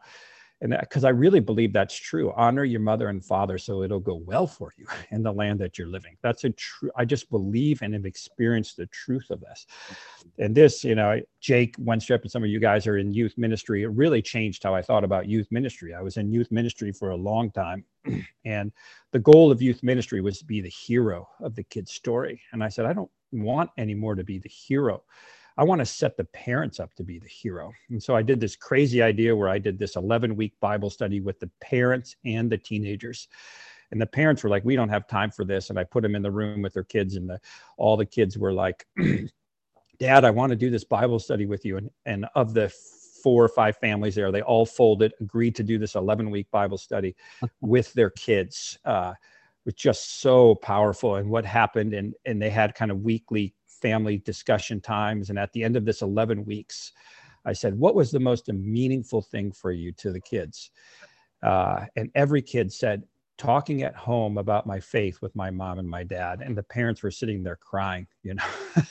and 0.62 0.76
because 0.80 1.04
i 1.04 1.10
really 1.10 1.40
believe 1.40 1.74
that's 1.74 1.96
true. 1.96 2.32
Honor 2.36 2.64
your 2.64 2.80
mother 2.80 3.10
and 3.10 3.24
father 3.24 3.58
so 3.58 3.84
it'll 3.84 4.00
go 4.00 4.16
well 4.16 4.48
for 4.48 4.74
you 4.78 4.86
in 5.12 5.24
the 5.24 5.32
land 5.32 5.60
that 5.60 5.78
you're 5.78 5.88
living. 5.88 6.18
That's 6.22 6.44
a 6.44 6.50
true 6.52 6.92
i 6.96 7.06
just 7.06 7.30
believe 7.30 7.82
and 7.82 7.94
have 7.94 8.06
experienced 8.06 8.78
the 8.78 8.88
truth 8.88 9.30
of 9.30 9.42
this. 9.42 9.66
And 10.40 10.56
this 10.56 10.84
you 10.84 10.96
know 10.96 11.22
jake 11.40 11.78
wenstrup 11.78 12.22
and 12.22 12.32
some 12.32 12.44
of 12.44 12.50
you 12.50 12.60
guys 12.60 12.88
are 12.88 12.98
in 12.98 13.14
youth 13.14 13.38
ministry. 13.38 13.84
It 13.84 13.88
really 13.88 14.22
changed 14.22 14.64
how 14.64 14.74
i 14.74 14.82
thought 14.82 15.04
about 15.04 15.28
youth 15.28 15.48
ministry. 15.52 15.94
I 15.94 16.02
was 16.02 16.18
in 16.18 16.32
youth 16.32 16.52
ministry 16.52 16.92
for 16.92 17.10
a 17.12 17.16
long 17.16 17.52
time 17.52 17.86
and 18.46 18.72
the 19.12 19.20
goal 19.20 19.52
of 19.52 19.62
youth 19.62 19.84
ministry 19.84 20.22
was 20.22 20.40
to 20.40 20.46
be 20.46 20.62
the 20.62 20.70
hero 20.70 21.28
of 21.42 21.56
the 21.56 21.64
kid's 21.64 21.92
story. 21.92 22.42
And 22.52 22.64
i 22.64 22.70
said 22.70 22.86
i 22.86 22.94
don't 22.94 23.12
want 23.32 23.70
anymore 23.78 24.16
to 24.16 24.24
be 24.24 24.40
the 24.40 24.50
hero 24.50 25.04
I 25.58 25.64
want 25.64 25.80
to 25.80 25.86
set 25.86 26.18
the 26.18 26.26
parents 26.26 26.80
up 26.80 26.94
to 26.96 27.04
be 27.04 27.18
the 27.18 27.28
hero. 27.28 27.72
And 27.90 28.02
so 28.02 28.16
I 28.16 28.22
did 28.22 28.40
this 28.40 28.56
crazy 28.56 29.02
idea 29.02 29.36
where 29.36 29.50
I 29.50 29.58
did 29.58 29.80
this 29.80 29.96
11 29.96 30.36
week 30.36 30.54
Bible 30.60 30.90
study 30.90 31.22
with 31.22 31.40
the 31.40 31.50
parents 31.62 32.16
and 32.26 32.50
the 32.50 32.58
teenagers. 32.58 33.28
And 33.92 34.02
the 34.02 34.06
parents 34.06 34.44
were 34.44 34.50
like, 34.50 34.66
we 34.66 34.76
don't 34.76 34.90
have 34.90 35.08
time 35.08 35.32
for 35.32 35.46
this. 35.46 35.70
And 35.70 35.80
I 35.80 35.84
put 35.84 36.04
them 36.04 36.16
in 36.16 36.22
the 36.22 36.32
room 36.32 36.62
with 36.62 36.74
their 36.74 36.84
kids, 36.84 37.16
and 37.16 37.30
the, 37.30 37.40
all 37.78 37.96
the 37.96 38.06
kids 38.06 38.38
were 38.38 38.52
like, 38.52 38.86
Dad, 40.00 40.26
I 40.26 40.32
want 40.32 40.50
to 40.50 40.58
do 40.58 40.70
this 40.70 40.84
Bible 40.84 41.20
study 41.20 41.46
with 41.46 41.64
you. 41.64 41.78
And, 41.78 41.90
and 42.06 42.26
of 42.36 42.54
the 42.54 42.74
four 43.24 43.44
or 43.44 43.50
five 43.50 43.78
families 43.78 44.16
there, 44.16 44.32
they 44.32 44.42
all 44.42 44.66
folded, 44.66 45.14
agreed 45.22 45.56
to 45.56 45.64
do 45.64 45.78
this 45.78 45.96
11 45.96 46.30
week 46.30 46.48
Bible 46.52 46.78
study 46.78 47.16
with 47.62 47.94
their 47.94 48.10
kids. 48.10 48.78
Uh, 48.84 49.14
was 49.66 49.74
just 49.74 50.20
so 50.22 50.56
powerful 50.56 51.16
and 51.16 51.28
what 51.28 51.44
happened 51.44 51.94
and 51.94 52.14
and 52.26 52.40
they 52.40 52.52
had 52.52 52.76
kind 52.76 52.92
of 52.92 53.02
weekly 53.02 53.54
family 53.86 54.18
discussion 54.18 54.82
times 54.82 55.30
and 55.30 55.38
at 55.38 55.54
the 55.54 55.64
end 55.64 55.76
of 55.76 55.86
this 55.86 56.02
11 56.02 56.44
weeks 56.44 56.94
i 57.46 57.54
said 57.54 57.78
what 57.78 57.94
was 57.94 58.10
the 58.10 58.20
most 58.20 58.52
meaningful 58.52 59.22
thing 59.22 59.52
for 59.52 59.72
you 59.72 59.92
to 59.92 60.12
the 60.12 60.20
kids? 60.20 60.72
Uh, 61.44 61.86
and 61.96 62.10
every 62.16 62.42
kid 62.42 62.74
said 62.74 63.04
talking 63.38 63.84
at 63.84 63.96
home 63.96 64.40
about 64.40 64.66
my 64.66 64.80
faith 64.80 65.22
with 65.22 65.36
my 65.36 65.52
mom 65.52 65.78
and 65.78 65.88
my 65.88 66.04
dad 66.04 66.42
and 66.42 66.58
the 66.58 66.64
parents 66.64 67.04
were 67.04 67.12
sitting 67.12 67.44
there 67.44 67.58
crying 67.58 68.08
you 68.24 68.34
know? 68.34 68.50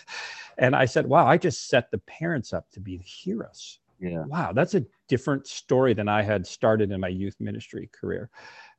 And 0.59 0.77
i 0.77 0.85
said 0.85 1.07
wow 1.09 1.27
i 1.27 1.37
just 1.37 1.69
set 1.69 1.91
the 1.91 1.99
parents 1.99 2.53
up 2.53 2.71
to 2.71 2.81
be 2.81 2.97
the 2.97 3.03
heroes. 3.03 3.81
Yeah. 3.99 4.25
wow 4.27 4.53
that's 4.53 4.75
a 4.75 4.85
different 5.09 5.49
story 5.49 5.93
than 5.95 6.09
i 6.09 6.23
had 6.23 6.47
started 6.47 6.93
in 6.93 7.01
my 7.01 7.09
youth 7.09 7.37
ministry 7.41 7.91
career. 7.99 8.31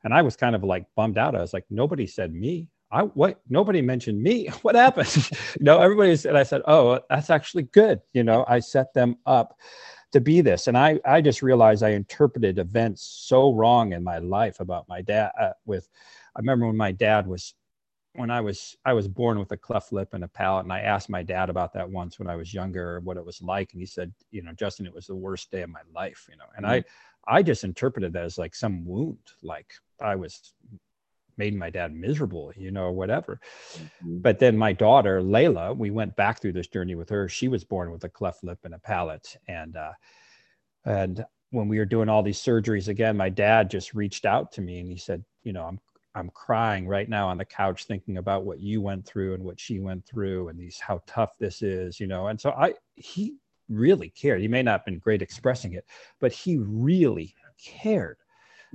And 0.04 0.14
i 0.14 0.22
was 0.22 0.36
kind 0.36 0.54
of 0.56 0.64
like 0.64 0.86
bummed 0.94 1.18
out. 1.18 1.36
I 1.36 1.42
was 1.42 1.52
like 1.52 1.66
nobody 1.68 2.06
said 2.06 2.32
me 2.32 2.70
i 2.90 3.02
what 3.02 3.40
nobody 3.48 3.82
mentioned 3.82 4.22
me. 4.22 4.46
What 4.62 4.74
happened? 4.74 5.30
You 5.58 5.64
know 5.64 5.80
everybody's 5.80 6.26
and 6.26 6.38
i 6.38 6.42
said 6.42 6.62
oh 6.66 7.00
that's 7.10 7.30
actually 7.30 7.64
good. 7.64 8.00
You 8.12 8.24
know 8.24 8.44
i 8.48 8.60
set 8.60 8.92
them 8.94 9.16
up 9.26 9.58
to 10.12 10.20
be 10.20 10.40
this. 10.40 10.66
And 10.66 10.76
i 10.78 10.98
i 11.04 11.20
just 11.20 11.42
realized 11.42 11.82
i 11.82 11.90
interpreted 11.90 12.58
events 12.58 13.02
so 13.02 13.52
wrong 13.52 13.92
in 13.92 14.02
my 14.04 14.18
life 14.18 14.60
about 14.60 14.88
my 14.88 15.02
dad 15.02 15.30
uh, 15.40 15.52
with 15.64 15.88
i 16.36 16.40
remember 16.40 16.66
when 16.66 16.76
my 16.76 16.92
dad 16.92 17.26
was 17.26 17.54
when 18.16 18.30
I 18.30 18.40
was 18.40 18.76
I 18.84 18.92
was 18.94 19.08
born 19.08 19.38
with 19.38 19.52
a 19.52 19.56
cleft 19.56 19.92
lip 19.92 20.14
and 20.14 20.24
a 20.24 20.28
palate, 20.28 20.64
and 20.64 20.72
I 20.72 20.80
asked 20.80 21.10
my 21.10 21.22
dad 21.22 21.50
about 21.50 21.72
that 21.74 21.88
once 21.88 22.18
when 22.18 22.28
I 22.28 22.36
was 22.36 22.52
younger, 22.52 23.00
what 23.00 23.16
it 23.16 23.24
was 23.24 23.42
like, 23.42 23.72
and 23.72 23.80
he 23.80 23.86
said, 23.86 24.12
you 24.30 24.42
know, 24.42 24.52
Justin, 24.52 24.86
it 24.86 24.94
was 24.94 25.06
the 25.06 25.14
worst 25.14 25.50
day 25.50 25.62
of 25.62 25.70
my 25.70 25.82
life, 25.94 26.26
you 26.30 26.36
know, 26.36 26.46
and 26.56 26.66
I 26.66 26.82
I 27.28 27.42
just 27.42 27.64
interpreted 27.64 28.12
that 28.14 28.24
as 28.24 28.38
like 28.38 28.54
some 28.54 28.84
wound, 28.86 29.18
like 29.42 29.72
I 30.00 30.14
was 30.14 30.54
made 31.36 31.54
my 31.54 31.70
dad 31.70 31.94
miserable, 31.94 32.52
you 32.56 32.70
know, 32.70 32.90
whatever. 32.90 33.40
Mhm. 34.02 34.22
But 34.22 34.38
then 34.38 34.56
my 34.56 34.72
daughter 34.72 35.20
Layla, 35.20 35.76
we 35.76 35.90
went 35.90 36.16
back 36.16 36.40
through 36.40 36.52
this 36.54 36.68
journey 36.68 36.94
with 36.94 37.08
her. 37.10 37.28
She 37.28 37.48
was 37.48 37.64
born 37.64 37.90
with 37.90 38.04
a 38.04 38.08
cleft 38.08 38.44
lip 38.44 38.58
and 38.64 38.74
a 38.74 38.78
palate, 38.78 39.36
and 39.48 39.76
uh, 39.76 39.92
and 40.84 41.24
when 41.50 41.68
we 41.68 41.78
were 41.78 41.84
doing 41.84 42.08
all 42.08 42.22
these 42.22 42.40
surgeries 42.40 42.88
again, 42.88 43.16
my 43.16 43.28
dad 43.28 43.70
just 43.70 43.94
reached 43.94 44.24
out 44.24 44.52
to 44.52 44.60
me 44.60 44.80
and 44.80 44.90
he 44.90 44.96
said, 44.96 45.24
you 45.42 45.52
know, 45.52 45.64
I'm 45.64 45.80
I'm 46.14 46.30
crying 46.30 46.88
right 46.88 47.08
now 47.08 47.28
on 47.28 47.36
the 47.36 47.44
couch 47.44 47.84
thinking 47.84 48.16
about 48.16 48.44
what 48.44 48.58
you 48.58 48.80
went 48.80 49.06
through 49.06 49.34
and 49.34 49.44
what 49.44 49.60
she 49.60 49.80
went 49.80 50.06
through 50.06 50.48
and 50.48 50.58
these 50.58 50.78
how 50.80 51.02
tough 51.06 51.36
this 51.38 51.60
is, 51.60 52.00
you 52.00 52.06
know. 52.06 52.28
And 52.28 52.40
so 52.40 52.50
I 52.52 52.74
he 52.94 53.34
really 53.68 54.10
cared. 54.10 54.40
He 54.40 54.48
may 54.48 54.62
not 54.62 54.80
have 54.80 54.84
been 54.86 54.98
great 54.98 55.22
expressing 55.22 55.74
it, 55.74 55.84
but 56.20 56.32
he 56.32 56.56
really 56.58 57.34
cared. 57.62 58.16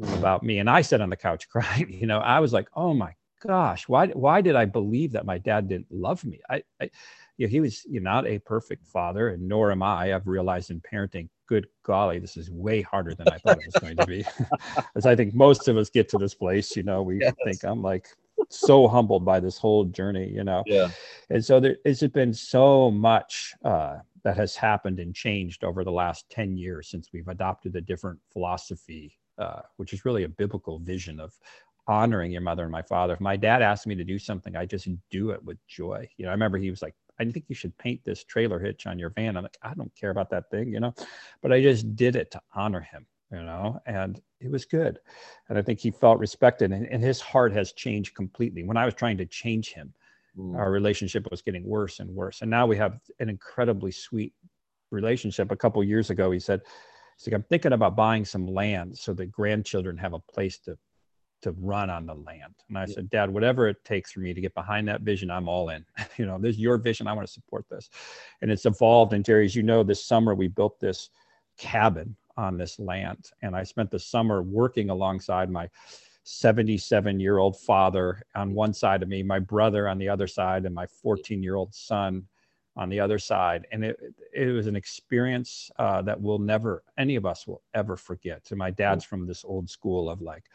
About 0.10 0.44
me. 0.44 0.60
And 0.60 0.70
I 0.70 0.82
sat 0.82 1.02
on 1.02 1.10
the 1.10 1.16
couch 1.16 1.48
crying, 1.50 1.92
you 1.92 2.08
know. 2.08 2.20
I 2.20 2.40
was 2.40 2.54
like, 2.54 2.68
"Oh 2.76 2.94
my 2.94 3.14
gosh, 3.46 3.88
why 3.88 4.08
why 4.08 4.42
did 4.42 4.56
I 4.56 4.66
believe 4.66 5.12
that 5.14 5.26
my 5.26 5.38
dad 5.38 5.68
didn't 5.70 5.92
love 5.92 6.24
me?" 6.26 6.40
I, 6.50 6.64
I 6.82 6.90
you 7.38 7.48
know, 7.48 7.52
he 7.52 7.60
was 7.60 7.84
you 7.86 8.00
know, 8.00 8.12
not 8.12 8.28
a 8.28 8.40
perfect 8.40 8.86
father, 8.86 9.30
and 9.30 9.48
nor 9.48 9.72
am 9.72 9.84
I. 9.84 10.14
I've 10.14 10.28
realized 10.28 10.70
in 10.72 10.82
parenting, 10.82 11.30
good 11.48 11.68
golly, 11.84 12.20
this 12.20 12.38
is 12.38 12.50
way 12.52 12.82
harder 12.82 13.16
than 13.16 13.30
I 13.30 13.38
thought 13.40 13.58
it 13.58 13.66
was 13.66 13.78
going 13.78 13.98
to 13.98 14.04
be. 14.04 14.26
As 14.96 15.06
I 15.06 15.16
think 15.16 15.34
most 15.34 15.68
of 15.68 15.78
us 15.78 15.90
get 15.90 16.10
to 16.10 16.18
this 16.18 16.36
place, 16.36 16.76
you 16.76 16.84
know, 16.84 17.02
we 17.02 17.20
Yes. 17.20 17.34
think 17.44 17.64
I'm 17.64 17.82
like 17.82 18.08
so 18.50 18.88
humbled 18.88 19.26
by 19.26 19.40
this 19.40 19.58
whole 19.58 19.86
journey, 19.86 20.30
you 20.30 20.44
know. 20.44 20.64
Yeah. 20.66 20.88
And 21.30 21.44
so 21.44 21.60
there 21.60 21.78
has 21.86 22.02
been 22.02 22.34
so 22.34 22.92
much 22.92 23.54
uh, 23.64 23.98
that 24.24 24.38
has 24.38 24.56
happened 24.56 25.00
and 25.00 25.16
changed 25.16 25.64
over 25.64 25.84
the 25.84 25.92
last 25.92 26.30
10 26.30 26.58
years 26.58 26.90
since 26.90 27.10
we've 27.14 27.28
adopted 27.28 27.76
a 27.76 27.82
different 27.82 28.20
philosophy, 28.32 29.18
uh, 29.42 29.62
which 29.78 29.94
is 29.94 30.06
really 30.06 30.24
a 30.24 30.30
biblical 30.30 30.80
vision 30.80 31.20
of 31.20 31.34
honoring 31.88 32.32
your 32.32 32.42
mother 32.42 32.64
and 32.64 32.72
my 32.72 32.82
father. 32.82 33.14
If 33.14 33.20
my 33.20 33.36
dad 33.36 33.62
asked 33.62 33.88
me 33.88 33.96
to 33.96 34.04
do 34.04 34.20
something, 34.20 34.56
I 34.56 34.66
just 34.66 34.88
do 35.10 35.32
it 35.32 35.44
with 35.44 35.58
joy. 35.68 36.08
You 36.18 36.26
know, 36.26 36.30
I 36.30 36.34
remember 36.34 36.58
he 36.58 36.70
was 36.70 36.82
like, 36.82 36.96
I 37.20 37.26
think 37.26 37.46
you 37.48 37.56
should 37.56 37.78
paint 37.78 38.02
this 38.04 38.24
trailer 38.24 38.60
hitch 38.60 38.88
on 38.88 38.98
your 38.98 39.10
van. 39.10 39.36
I'm 39.36 39.44
like, 39.44 39.58
I 39.62 39.74
don't 39.74 39.94
care 39.96 40.12
about 40.12 40.30
that 40.30 40.50
thing, 40.50 40.72
you 40.74 40.80
know, 40.80 40.94
but 41.42 41.52
I 41.52 41.62
just 41.62 41.96
did 41.96 42.16
it 42.16 42.32
to 42.32 42.42
honor 42.56 42.82
him, 42.82 43.06
you 43.32 43.42
know, 43.42 43.80
and 43.86 44.22
it 44.40 44.50
was 44.50 44.66
good. 44.66 45.00
And 45.50 45.58
I 45.58 45.62
think 45.62 45.80
he 45.80 45.92
felt 45.92 46.20
respected 46.20 46.72
and, 46.72 46.88
and 46.88 47.04
his 47.04 47.20
heart 47.20 47.52
has 47.54 47.74
changed 47.74 48.16
completely. 48.16 48.64
When 48.64 48.78
I 48.78 48.86
was 48.86 48.94
trying 48.94 49.18
to 49.18 49.26
change 49.26 49.74
him, 49.74 49.94
Mm. 50.38 50.58
our 50.58 50.72
relationship 50.72 51.28
was 51.30 51.42
getting 51.42 51.66
worse 51.66 52.00
and 52.00 52.10
worse. 52.10 52.42
And 52.42 52.50
now 52.50 52.66
we 52.66 52.78
have 52.78 53.00
an 53.20 53.28
incredibly 53.30 53.92
sweet 53.92 54.34
relationship. 54.90 55.52
A 55.52 55.58
couple 55.58 55.84
years 55.84 56.10
ago, 56.10 56.32
he 56.32 56.40
said, 56.40 56.62
like, 57.28 57.34
I'm 57.34 57.44
thinking 57.44 57.74
about 57.74 57.96
buying 57.96 58.26
some 58.26 58.48
land 58.48 58.98
so 58.98 59.14
that 59.14 59.32
grandchildren 59.32 59.98
have 59.98 60.14
a 60.14 60.20
place 60.20 60.58
to 60.60 60.78
to 61.42 61.52
run 61.54 61.90
on 61.90 62.06
the 62.06 62.14
land. 62.14 62.54
And 62.70 62.78
I 62.78 62.82
Yeah. 62.82 62.94
said, 62.94 63.10
Dad, 63.10 63.30
whatever 63.30 63.68
it 63.68 63.84
takes 63.84 64.12
for 64.12 64.20
me 64.20 64.34
to 64.34 64.42
get 64.42 64.54
behind 64.54 64.88
that 64.88 65.02
vision, 65.02 65.32
I'm 65.32 65.50
all 65.50 65.70
in. 65.70 65.84
you 66.18 66.26
know, 66.26 66.38
this 66.38 66.56
is 66.56 66.62
your 66.62 66.78
vision. 66.78 67.08
I 67.08 67.14
want 67.14 67.28
to 67.28 67.34
support 67.34 67.66
this. 67.70 67.90
And 68.42 68.52
it's 68.52 68.66
evolved. 68.66 69.14
And 69.14 69.26
Jerry, 69.26 69.46
as 69.46 69.56
you 69.56 69.64
know, 69.64 69.84
this 69.84 70.06
summer 70.06 70.36
we 70.36 70.48
built 70.48 70.80
this 70.80 71.10
cabin 71.58 72.16
on 72.38 72.58
this 72.58 72.80
land. 72.80 73.32
And 73.42 73.56
I 73.56 73.64
spent 73.64 73.92
the 73.92 74.00
summer 74.00 74.42
working 74.44 74.90
alongside 74.90 75.50
my 75.50 75.70
77 76.24 77.20
year 77.20 77.40
old 77.40 77.60
father 77.60 78.22
on 78.36 78.52
mm. 78.52 78.54
one 78.54 78.74
side 78.74 79.02
of 79.02 79.10
me, 79.10 79.24
my 79.24 79.40
brother 79.40 79.88
on 79.88 79.98
the 79.98 80.10
other 80.10 80.28
side, 80.28 80.66
and 80.66 80.76
my 80.76 80.86
14 80.86 81.42
year 81.42 81.56
old 81.56 81.74
son 81.74 82.28
on 82.76 82.90
the 82.90 83.00
other 83.00 83.20
side. 83.20 83.68
And 83.72 83.84
it, 83.84 84.00
it 84.34 84.48
was 84.48 84.68
an 84.68 84.76
experience 84.76 85.70
uh, 85.78 86.02
that 86.04 86.20
we'll 86.20 86.40
never, 86.40 86.84
any 86.98 87.16
of 87.16 87.26
us 87.26 87.46
will 87.46 87.62
ever 87.74 87.98
forget. 87.98 88.48
And 88.50 88.58
my 88.58 88.72
dad's 88.72 89.04
from 89.04 89.28
this 89.28 89.44
old 89.44 89.70
school 89.70 90.10
of 90.10 90.22
like, 90.22 90.46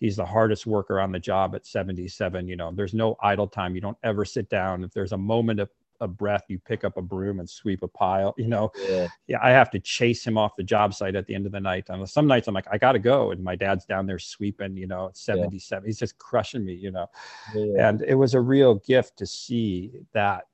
he's 0.00 0.16
the 0.16 0.24
hardest 0.24 0.66
worker 0.66 1.00
on 1.00 1.12
the 1.12 1.18
job 1.18 1.54
at 1.54 1.66
77. 1.66 2.48
You 2.48 2.56
know, 2.56 2.72
there's 2.72 2.94
no 2.94 3.16
idle 3.22 3.48
time. 3.48 3.74
You 3.74 3.80
don't 3.80 3.98
ever 4.02 4.24
sit 4.24 4.48
down. 4.48 4.84
If 4.84 4.92
there's 4.92 5.12
a 5.12 5.18
moment 5.18 5.60
of, 5.60 5.68
of 6.00 6.16
breath, 6.16 6.44
you 6.48 6.58
pick 6.60 6.84
up 6.84 6.96
a 6.96 7.02
broom 7.02 7.40
and 7.40 7.50
sweep 7.50 7.82
a 7.82 7.88
pile, 7.88 8.32
you 8.38 8.46
know, 8.46 8.70
Yeah. 8.88 9.08
yeah, 9.26 9.38
I 9.42 9.50
have 9.50 9.68
to 9.72 9.80
chase 9.80 10.24
him 10.24 10.38
off 10.38 10.54
the 10.56 10.62
job 10.62 10.94
site 10.94 11.16
at 11.16 11.26
the 11.26 11.34
end 11.34 11.44
of 11.44 11.50
the 11.52 11.60
night. 11.60 11.86
And 11.88 12.08
some 12.08 12.28
nights 12.28 12.46
I'm 12.46 12.54
like, 12.54 12.68
I 12.70 12.78
gotta 12.78 13.00
go. 13.00 13.32
And 13.32 13.42
my 13.42 13.56
dad's 13.56 13.84
down 13.84 14.06
there 14.06 14.20
sweeping, 14.20 14.76
you 14.76 14.86
know, 14.86 15.08
at 15.08 15.16
77. 15.16 15.84
He's 15.84 15.98
just 15.98 16.16
crushing 16.16 16.64
me, 16.64 16.74
you 16.74 16.92
know. 16.92 17.08
Yeah. 17.54 17.88
And 17.88 18.02
it 18.02 18.14
was 18.14 18.34
a 18.34 18.40
real 18.40 18.76
gift 18.76 19.18
to 19.18 19.26
see 19.26 19.90
that 20.12 20.44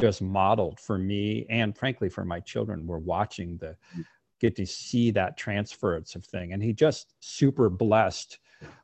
just 0.00 0.22
modeled 0.22 0.78
for 0.80 0.98
me 0.98 1.46
and 1.48 1.76
frankly 1.76 2.08
for 2.08 2.24
my 2.24 2.40
children. 2.40 2.86
We're 2.86 2.98
watching 2.98 3.56
the 3.58 3.76
mm. 3.96 4.04
get 4.40 4.56
to 4.56 4.66
see 4.66 5.10
that 5.12 5.36
transference 5.36 6.14
of 6.14 6.24
thing. 6.24 6.52
And 6.52 6.62
he 6.62 6.72
just 6.72 7.14
super 7.20 7.68
blessed 7.68 8.38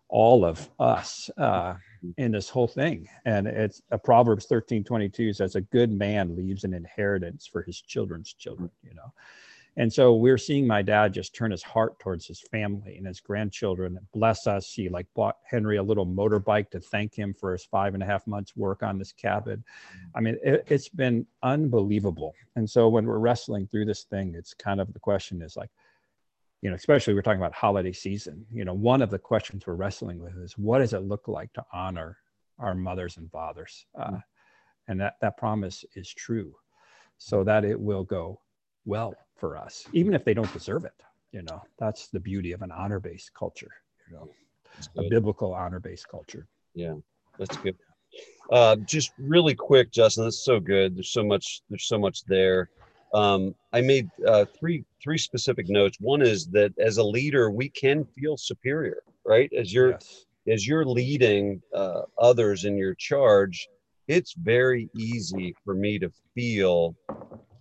all 0.08 0.44
of 0.44 0.68
us 0.78 1.30
uh, 1.38 1.74
mm. 2.04 2.14
in 2.18 2.32
this 2.32 2.48
whole 2.48 2.68
thing. 2.68 3.08
And 3.24 3.46
it's 3.46 3.82
a 3.90 3.98
Proverbs 3.98 4.46
13, 4.46 4.84
22 4.84 5.32
says, 5.32 5.54
a 5.54 5.60
good 5.60 5.90
man 5.90 6.36
leaves 6.36 6.64
an 6.64 6.74
inheritance 6.74 7.46
for 7.46 7.62
his 7.62 7.80
children's 7.80 8.32
children, 8.34 8.70
you 8.82 8.94
know. 8.94 9.12
And 9.76 9.90
so 9.90 10.14
we're 10.14 10.38
seeing 10.38 10.66
my 10.66 10.82
dad 10.82 11.14
just 11.14 11.34
turn 11.34 11.50
his 11.50 11.62
heart 11.62 11.98
towards 11.98 12.26
his 12.26 12.40
family 12.40 12.98
and 12.98 13.06
his 13.06 13.20
grandchildren. 13.20 13.98
Bless 14.12 14.46
us. 14.46 14.70
He 14.70 14.90
like 14.90 15.06
bought 15.14 15.36
Henry 15.44 15.78
a 15.78 15.82
little 15.82 16.06
motorbike 16.06 16.70
to 16.70 16.80
thank 16.80 17.14
him 17.14 17.32
for 17.32 17.52
his 17.52 17.64
five 17.64 17.94
and 17.94 18.02
a 18.02 18.06
half 18.06 18.26
months 18.26 18.54
work 18.54 18.82
on 18.82 18.98
this 18.98 19.12
cabin. 19.12 19.64
Mm. 19.66 20.10
I 20.14 20.20
mean, 20.20 20.38
it, 20.42 20.64
it's 20.68 20.90
been 20.90 21.26
unbelievable. 21.42 22.34
And 22.56 22.68
so 22.68 22.88
when 22.88 23.06
we're 23.06 23.18
wrestling 23.18 23.66
through 23.66 23.86
this 23.86 24.04
thing, 24.04 24.34
it's 24.36 24.52
kind 24.52 24.78
of 24.78 24.92
the 24.92 25.00
question 25.00 25.40
is 25.40 25.56
like, 25.56 25.70
you 26.60 26.68
know, 26.68 26.76
especially 26.76 27.14
we're 27.14 27.22
talking 27.22 27.40
about 27.40 27.54
holiday 27.54 27.92
season. 27.92 28.44
You 28.52 28.66
know, 28.66 28.74
one 28.74 29.00
of 29.00 29.10
the 29.10 29.18
questions 29.18 29.66
we're 29.66 29.74
wrestling 29.74 30.20
with 30.20 30.36
is 30.36 30.52
what 30.58 30.78
does 30.78 30.92
it 30.92 31.02
look 31.02 31.28
like 31.28 31.52
to 31.54 31.64
honor 31.72 32.18
our 32.58 32.74
mothers 32.74 33.16
and 33.16 33.30
fathers? 33.30 33.86
Uh, 33.98 34.10
mm. 34.10 34.22
and 34.88 35.00
that 35.00 35.14
that 35.22 35.38
promise 35.38 35.82
is 35.96 36.12
true, 36.12 36.54
so 37.16 37.38
mm. 37.38 37.46
that 37.46 37.64
it 37.64 37.80
will 37.80 38.04
go 38.04 38.38
well 38.84 39.14
for 39.36 39.56
us, 39.56 39.86
even 39.92 40.14
if 40.14 40.24
they 40.24 40.34
don't 40.34 40.52
deserve 40.52 40.84
it. 40.84 40.94
You 41.32 41.42
know, 41.42 41.62
that's 41.78 42.08
the 42.08 42.20
beauty 42.20 42.52
of 42.52 42.62
an 42.62 42.70
honor-based 42.70 43.32
culture. 43.34 43.70
You 44.08 44.16
know, 44.16 44.28
a 44.98 45.08
biblical 45.08 45.54
honor-based 45.54 46.08
culture. 46.08 46.46
Yeah, 46.74 46.94
that's 47.38 47.56
good. 47.56 47.76
Uh, 48.50 48.76
just 48.76 49.12
really 49.18 49.54
quick, 49.54 49.90
Justin. 49.90 50.24
That's 50.24 50.44
so 50.44 50.60
good. 50.60 50.96
There's 50.96 51.10
so 51.10 51.24
much. 51.24 51.62
There's 51.70 51.86
so 51.86 51.98
much 51.98 52.24
there. 52.24 52.68
Um, 53.14 53.54
I 53.72 53.80
made 53.80 54.10
uh, 54.26 54.46
three 54.58 54.84
three 55.02 55.18
specific 55.18 55.68
notes. 55.68 55.98
One 56.00 56.22
is 56.22 56.46
that 56.48 56.76
as 56.78 56.98
a 56.98 57.04
leader, 57.04 57.50
we 57.50 57.68
can 57.68 58.04
feel 58.04 58.36
superior, 58.36 59.02
right? 59.24 59.50
As 59.52 59.72
you're 59.72 59.92
yes. 59.92 60.26
as 60.48 60.66
you're 60.66 60.84
leading 60.84 61.62
uh, 61.74 62.02
others 62.18 62.64
in 62.64 62.76
your 62.76 62.94
charge, 62.94 63.68
it's 64.08 64.34
very 64.34 64.90
easy 64.96 65.54
for 65.64 65.74
me 65.74 65.98
to 65.98 66.10
feel 66.34 66.94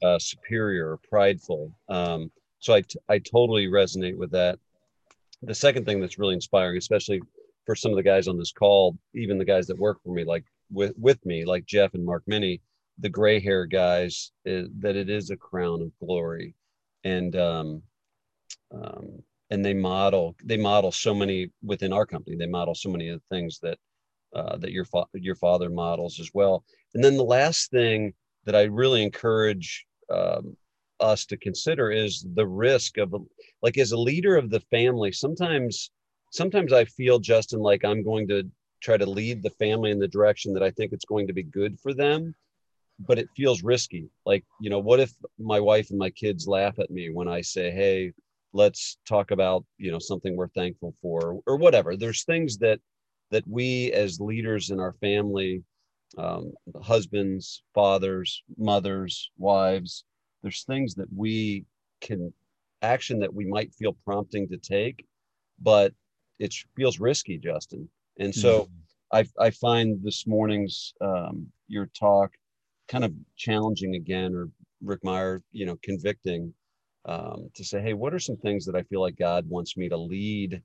uh, 0.04 0.20
superior 0.20 0.92
or 0.92 0.98
prideful. 1.10 1.72
Um, 1.90 2.32
so 2.60 2.74
I, 2.74 2.82
t- 2.82 3.00
I 3.10 3.20
totally 3.20 3.68
resonate 3.68 4.18
with 4.18 4.32
that. 4.32 4.60
The 5.44 5.56
second 5.56 5.86
thing 5.86 6.00
that's 6.00 6.20
really 6.20 6.36
inspiring, 6.36 6.78
especially 6.78 7.22
for 7.66 7.76
some 7.76 7.92
of 7.92 7.98
the 7.98 8.04
guys 8.04 8.28
on 8.28 8.38
this 8.38 8.52
call, 8.52 8.98
even 9.14 9.38
the 9.38 9.46
guys 9.46 9.68
that 9.68 9.78
work 9.78 10.00
for 10.04 10.14
me, 10.14 10.24
like 10.24 10.46
with, 10.72 10.94
with 10.98 11.24
me, 11.26 11.46
like 11.46 11.66
Jeff 11.66 11.94
and 11.94 12.06
Mark 12.06 12.24
Minnie, 12.28 12.62
the 13.00 13.10
gray 13.10 13.40
hair 13.40 13.66
guys, 13.66 14.32
is, 14.46 14.70
that 14.80 14.96
it 14.96 15.10
is 15.10 15.30
a 15.30 15.38
crown 15.38 15.82
of 15.82 15.92
glory. 16.06 16.54
And, 17.04 17.36
um, 17.36 17.82
um, 18.72 19.24
and 19.50 19.66
they 19.66 19.74
model, 19.74 20.36
they 20.44 20.58
model 20.58 20.92
so 20.92 21.14
many 21.14 21.50
within 21.64 21.92
our 21.92 22.06
company, 22.06 22.36
they 22.36 22.46
model 22.46 22.76
so 22.76 22.90
many 22.90 23.10
of 23.10 23.20
the 23.20 23.36
things 23.36 23.60
that, 23.60 23.78
uh, 24.36 24.58
that 24.58 24.72
your, 24.72 24.86
fa- 24.86 25.06
your 25.14 25.36
father 25.36 25.70
models 25.70 26.20
as 26.20 26.30
well. 26.34 26.64
And 26.94 27.04
then 27.04 27.18
the 27.18 27.24
last 27.24 27.72
thing 27.72 28.14
that 28.46 28.56
I 28.56 28.64
really 28.64 29.04
encourage 29.04 29.86
um, 30.14 30.56
us 31.00 31.26
to 31.26 31.38
consider 31.38 31.92
is 31.92 32.26
the 32.36 32.48
risk 32.48 32.98
of 32.98 33.16
like 33.62 33.78
as 33.78 33.92
a 33.92 33.98
leader 33.98 34.36
of 34.36 34.50
the 34.50 34.60
family 34.60 35.12
sometimes 35.12 35.90
sometimes 36.32 36.72
i 36.72 36.86
feel 36.86 37.18
justin 37.18 37.60
like 37.60 37.84
i'm 37.84 38.04
going 38.04 38.28
to 38.28 38.44
try 38.82 38.98
to 38.98 39.10
lead 39.10 39.42
the 39.42 39.50
family 39.52 39.90
in 39.90 39.98
the 39.98 40.08
direction 40.08 40.54
that 40.54 40.62
i 40.62 40.70
think 40.72 40.92
it's 40.92 41.06
going 41.06 41.26
to 41.26 41.34
be 41.34 41.44
good 41.44 41.80
for 41.80 41.94
them 41.94 42.36
but 43.08 43.18
it 43.18 43.30
feels 43.36 43.64
risky. 43.64 44.10
Like 44.26 44.44
you 44.60 44.70
know 44.70 44.80
what 44.80 45.00
if 45.00 45.14
my 45.40 45.60
wife 45.60 45.90
and 45.90 46.00
my 46.00 46.10
kids 46.10 46.48
laugh 46.48 46.80
at 46.80 46.92
me 46.92 47.10
when 47.10 47.28
i 47.28 47.42
say 47.42 47.72
hey 47.72 48.12
let's 48.54 48.98
talk 49.08 49.32
about 49.32 49.64
you 49.78 49.92
know 49.92 50.00
something 50.00 50.36
we're 50.36 50.48
thankful 50.50 50.94
for 51.02 51.40
or 51.46 51.58
whatever. 51.58 51.96
There's 51.96 52.24
things 52.24 52.58
that 52.58 52.80
that 53.32 53.48
we 53.48 53.92
as 53.94 54.20
leaders 54.20 54.70
in 54.70 54.80
our 54.80 54.94
family 54.94 55.64
um, 56.18 56.52
husbands 56.82 57.64
fathers 57.74 58.44
mothers 58.58 59.32
wives 59.38 60.04
there's 60.42 60.64
things 60.64 60.96
that 60.96 61.08
we 61.16 61.66
can 62.02 62.34
action 62.82 63.20
that 63.20 63.34
we 63.34 63.46
might 63.46 63.74
feel 63.74 63.96
prompting 64.06 64.48
to 64.48 64.58
take 64.58 65.06
but 65.62 65.94
it 66.40 66.54
feels 66.76 67.00
risky 67.00 67.38
justin 67.38 67.88
and 68.20 68.34
so 68.34 68.64
mm-hmm. 68.64 68.74
I, 69.14 69.26
I 69.38 69.50
find 69.50 70.00
this 70.02 70.26
morning's 70.26 70.94
um, 71.02 71.48
your 71.68 71.88
talk 71.88 72.32
kind 72.88 73.04
of 73.04 73.14
challenging 73.36 73.96
again 73.96 74.34
or 74.34 74.50
rick 74.84 75.04
meyer 75.04 75.42
you 75.52 75.66
know 75.66 75.78
convicting 75.84 76.54
um, 77.06 77.50
to 77.56 77.64
say 77.64 77.82
hey 77.82 77.94
what 77.94 78.14
are 78.14 78.20
some 78.20 78.38
things 78.38 78.66
that 78.66 78.76
i 78.76 78.84
feel 78.84 79.02
like 79.02 79.18
god 79.18 79.48
wants 79.48 79.78
me 79.78 79.88
to 79.90 79.98
lead 79.98 80.62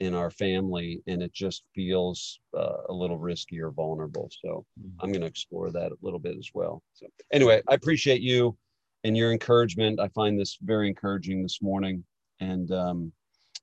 in 0.00 0.14
our 0.14 0.30
family 0.30 1.02
and 1.06 1.22
it 1.22 1.32
just 1.32 1.64
feels 1.74 2.38
uh, 2.56 2.82
a 2.88 2.92
little 2.92 3.18
risky 3.18 3.60
or 3.60 3.70
vulnerable 3.70 4.30
so 4.42 4.64
mm-hmm. 4.80 5.00
i'm 5.00 5.10
going 5.10 5.20
to 5.20 5.26
explore 5.26 5.70
that 5.70 5.90
a 5.90 5.96
little 6.02 6.20
bit 6.20 6.36
as 6.38 6.50
well 6.54 6.82
so 6.94 7.06
anyway 7.32 7.60
i 7.68 7.74
appreciate 7.74 8.20
you 8.20 8.56
and 9.04 9.16
your 9.16 9.32
encouragement. 9.32 10.00
I 10.00 10.08
find 10.08 10.38
this 10.38 10.58
very 10.62 10.88
encouraging 10.88 11.42
this 11.42 11.62
morning. 11.62 12.04
And 12.40 12.70
um, 12.72 13.12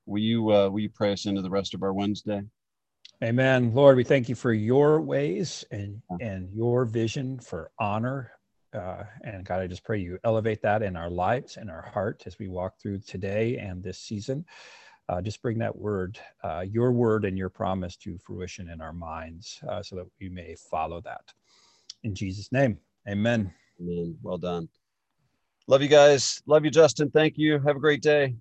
will 0.04 0.22
you 0.22 0.52
uh, 0.52 0.68
will 0.68 0.80
you 0.80 0.90
pray 0.90 1.12
us 1.12 1.26
into 1.26 1.42
the 1.42 1.50
rest 1.50 1.74
of 1.74 1.82
our 1.82 1.92
Wednesday? 1.92 2.42
Amen. 3.24 3.72
Lord, 3.72 3.96
we 3.96 4.04
thank 4.04 4.28
you 4.28 4.34
for 4.34 4.52
your 4.52 5.00
ways 5.00 5.64
and 5.70 6.02
and 6.20 6.50
your 6.52 6.84
vision 6.84 7.38
for 7.38 7.70
honor. 7.78 8.32
Uh, 8.74 9.04
and 9.22 9.44
God, 9.44 9.60
I 9.60 9.66
just 9.66 9.84
pray 9.84 9.98
you 9.98 10.18
elevate 10.24 10.60
that 10.62 10.82
in 10.82 10.96
our 10.96 11.08
lives 11.08 11.56
and 11.56 11.70
our 11.70 11.80
heart 11.80 12.24
as 12.26 12.38
we 12.38 12.48
walk 12.48 12.74
through 12.78 12.98
today 12.98 13.56
and 13.56 13.82
this 13.82 13.98
season. 13.98 14.44
Uh, 15.08 15.22
just 15.22 15.42
bring 15.42 15.58
that 15.58 15.76
word, 15.76 16.18
uh, 16.44 16.64
your 16.68 16.92
word 16.92 17.24
and 17.24 17.38
your 17.38 17.48
promise 17.50 17.96
to 17.96 18.18
fruition 18.18 18.70
in 18.70 18.80
our 18.80 18.92
minds 18.92 19.60
uh, 19.68 19.82
so 19.82 19.96
that 19.96 20.06
we 20.20 20.28
may 20.28 20.56
follow 20.70 21.00
that. 21.00 21.32
In 22.04 22.14
Jesus' 22.14 22.52
name, 22.52 22.78
amen. 23.08 23.52
Amen. 23.80 24.16
Well 24.22 24.38
done. 24.38 24.68
Love 25.68 25.82
you 25.82 25.88
guys. 25.88 26.42
Love 26.46 26.64
you, 26.64 26.70
Justin. 26.70 27.10
Thank 27.10 27.38
you. 27.38 27.58
Have 27.60 27.76
a 27.76 27.80
great 27.80 28.02
day. 28.02 28.34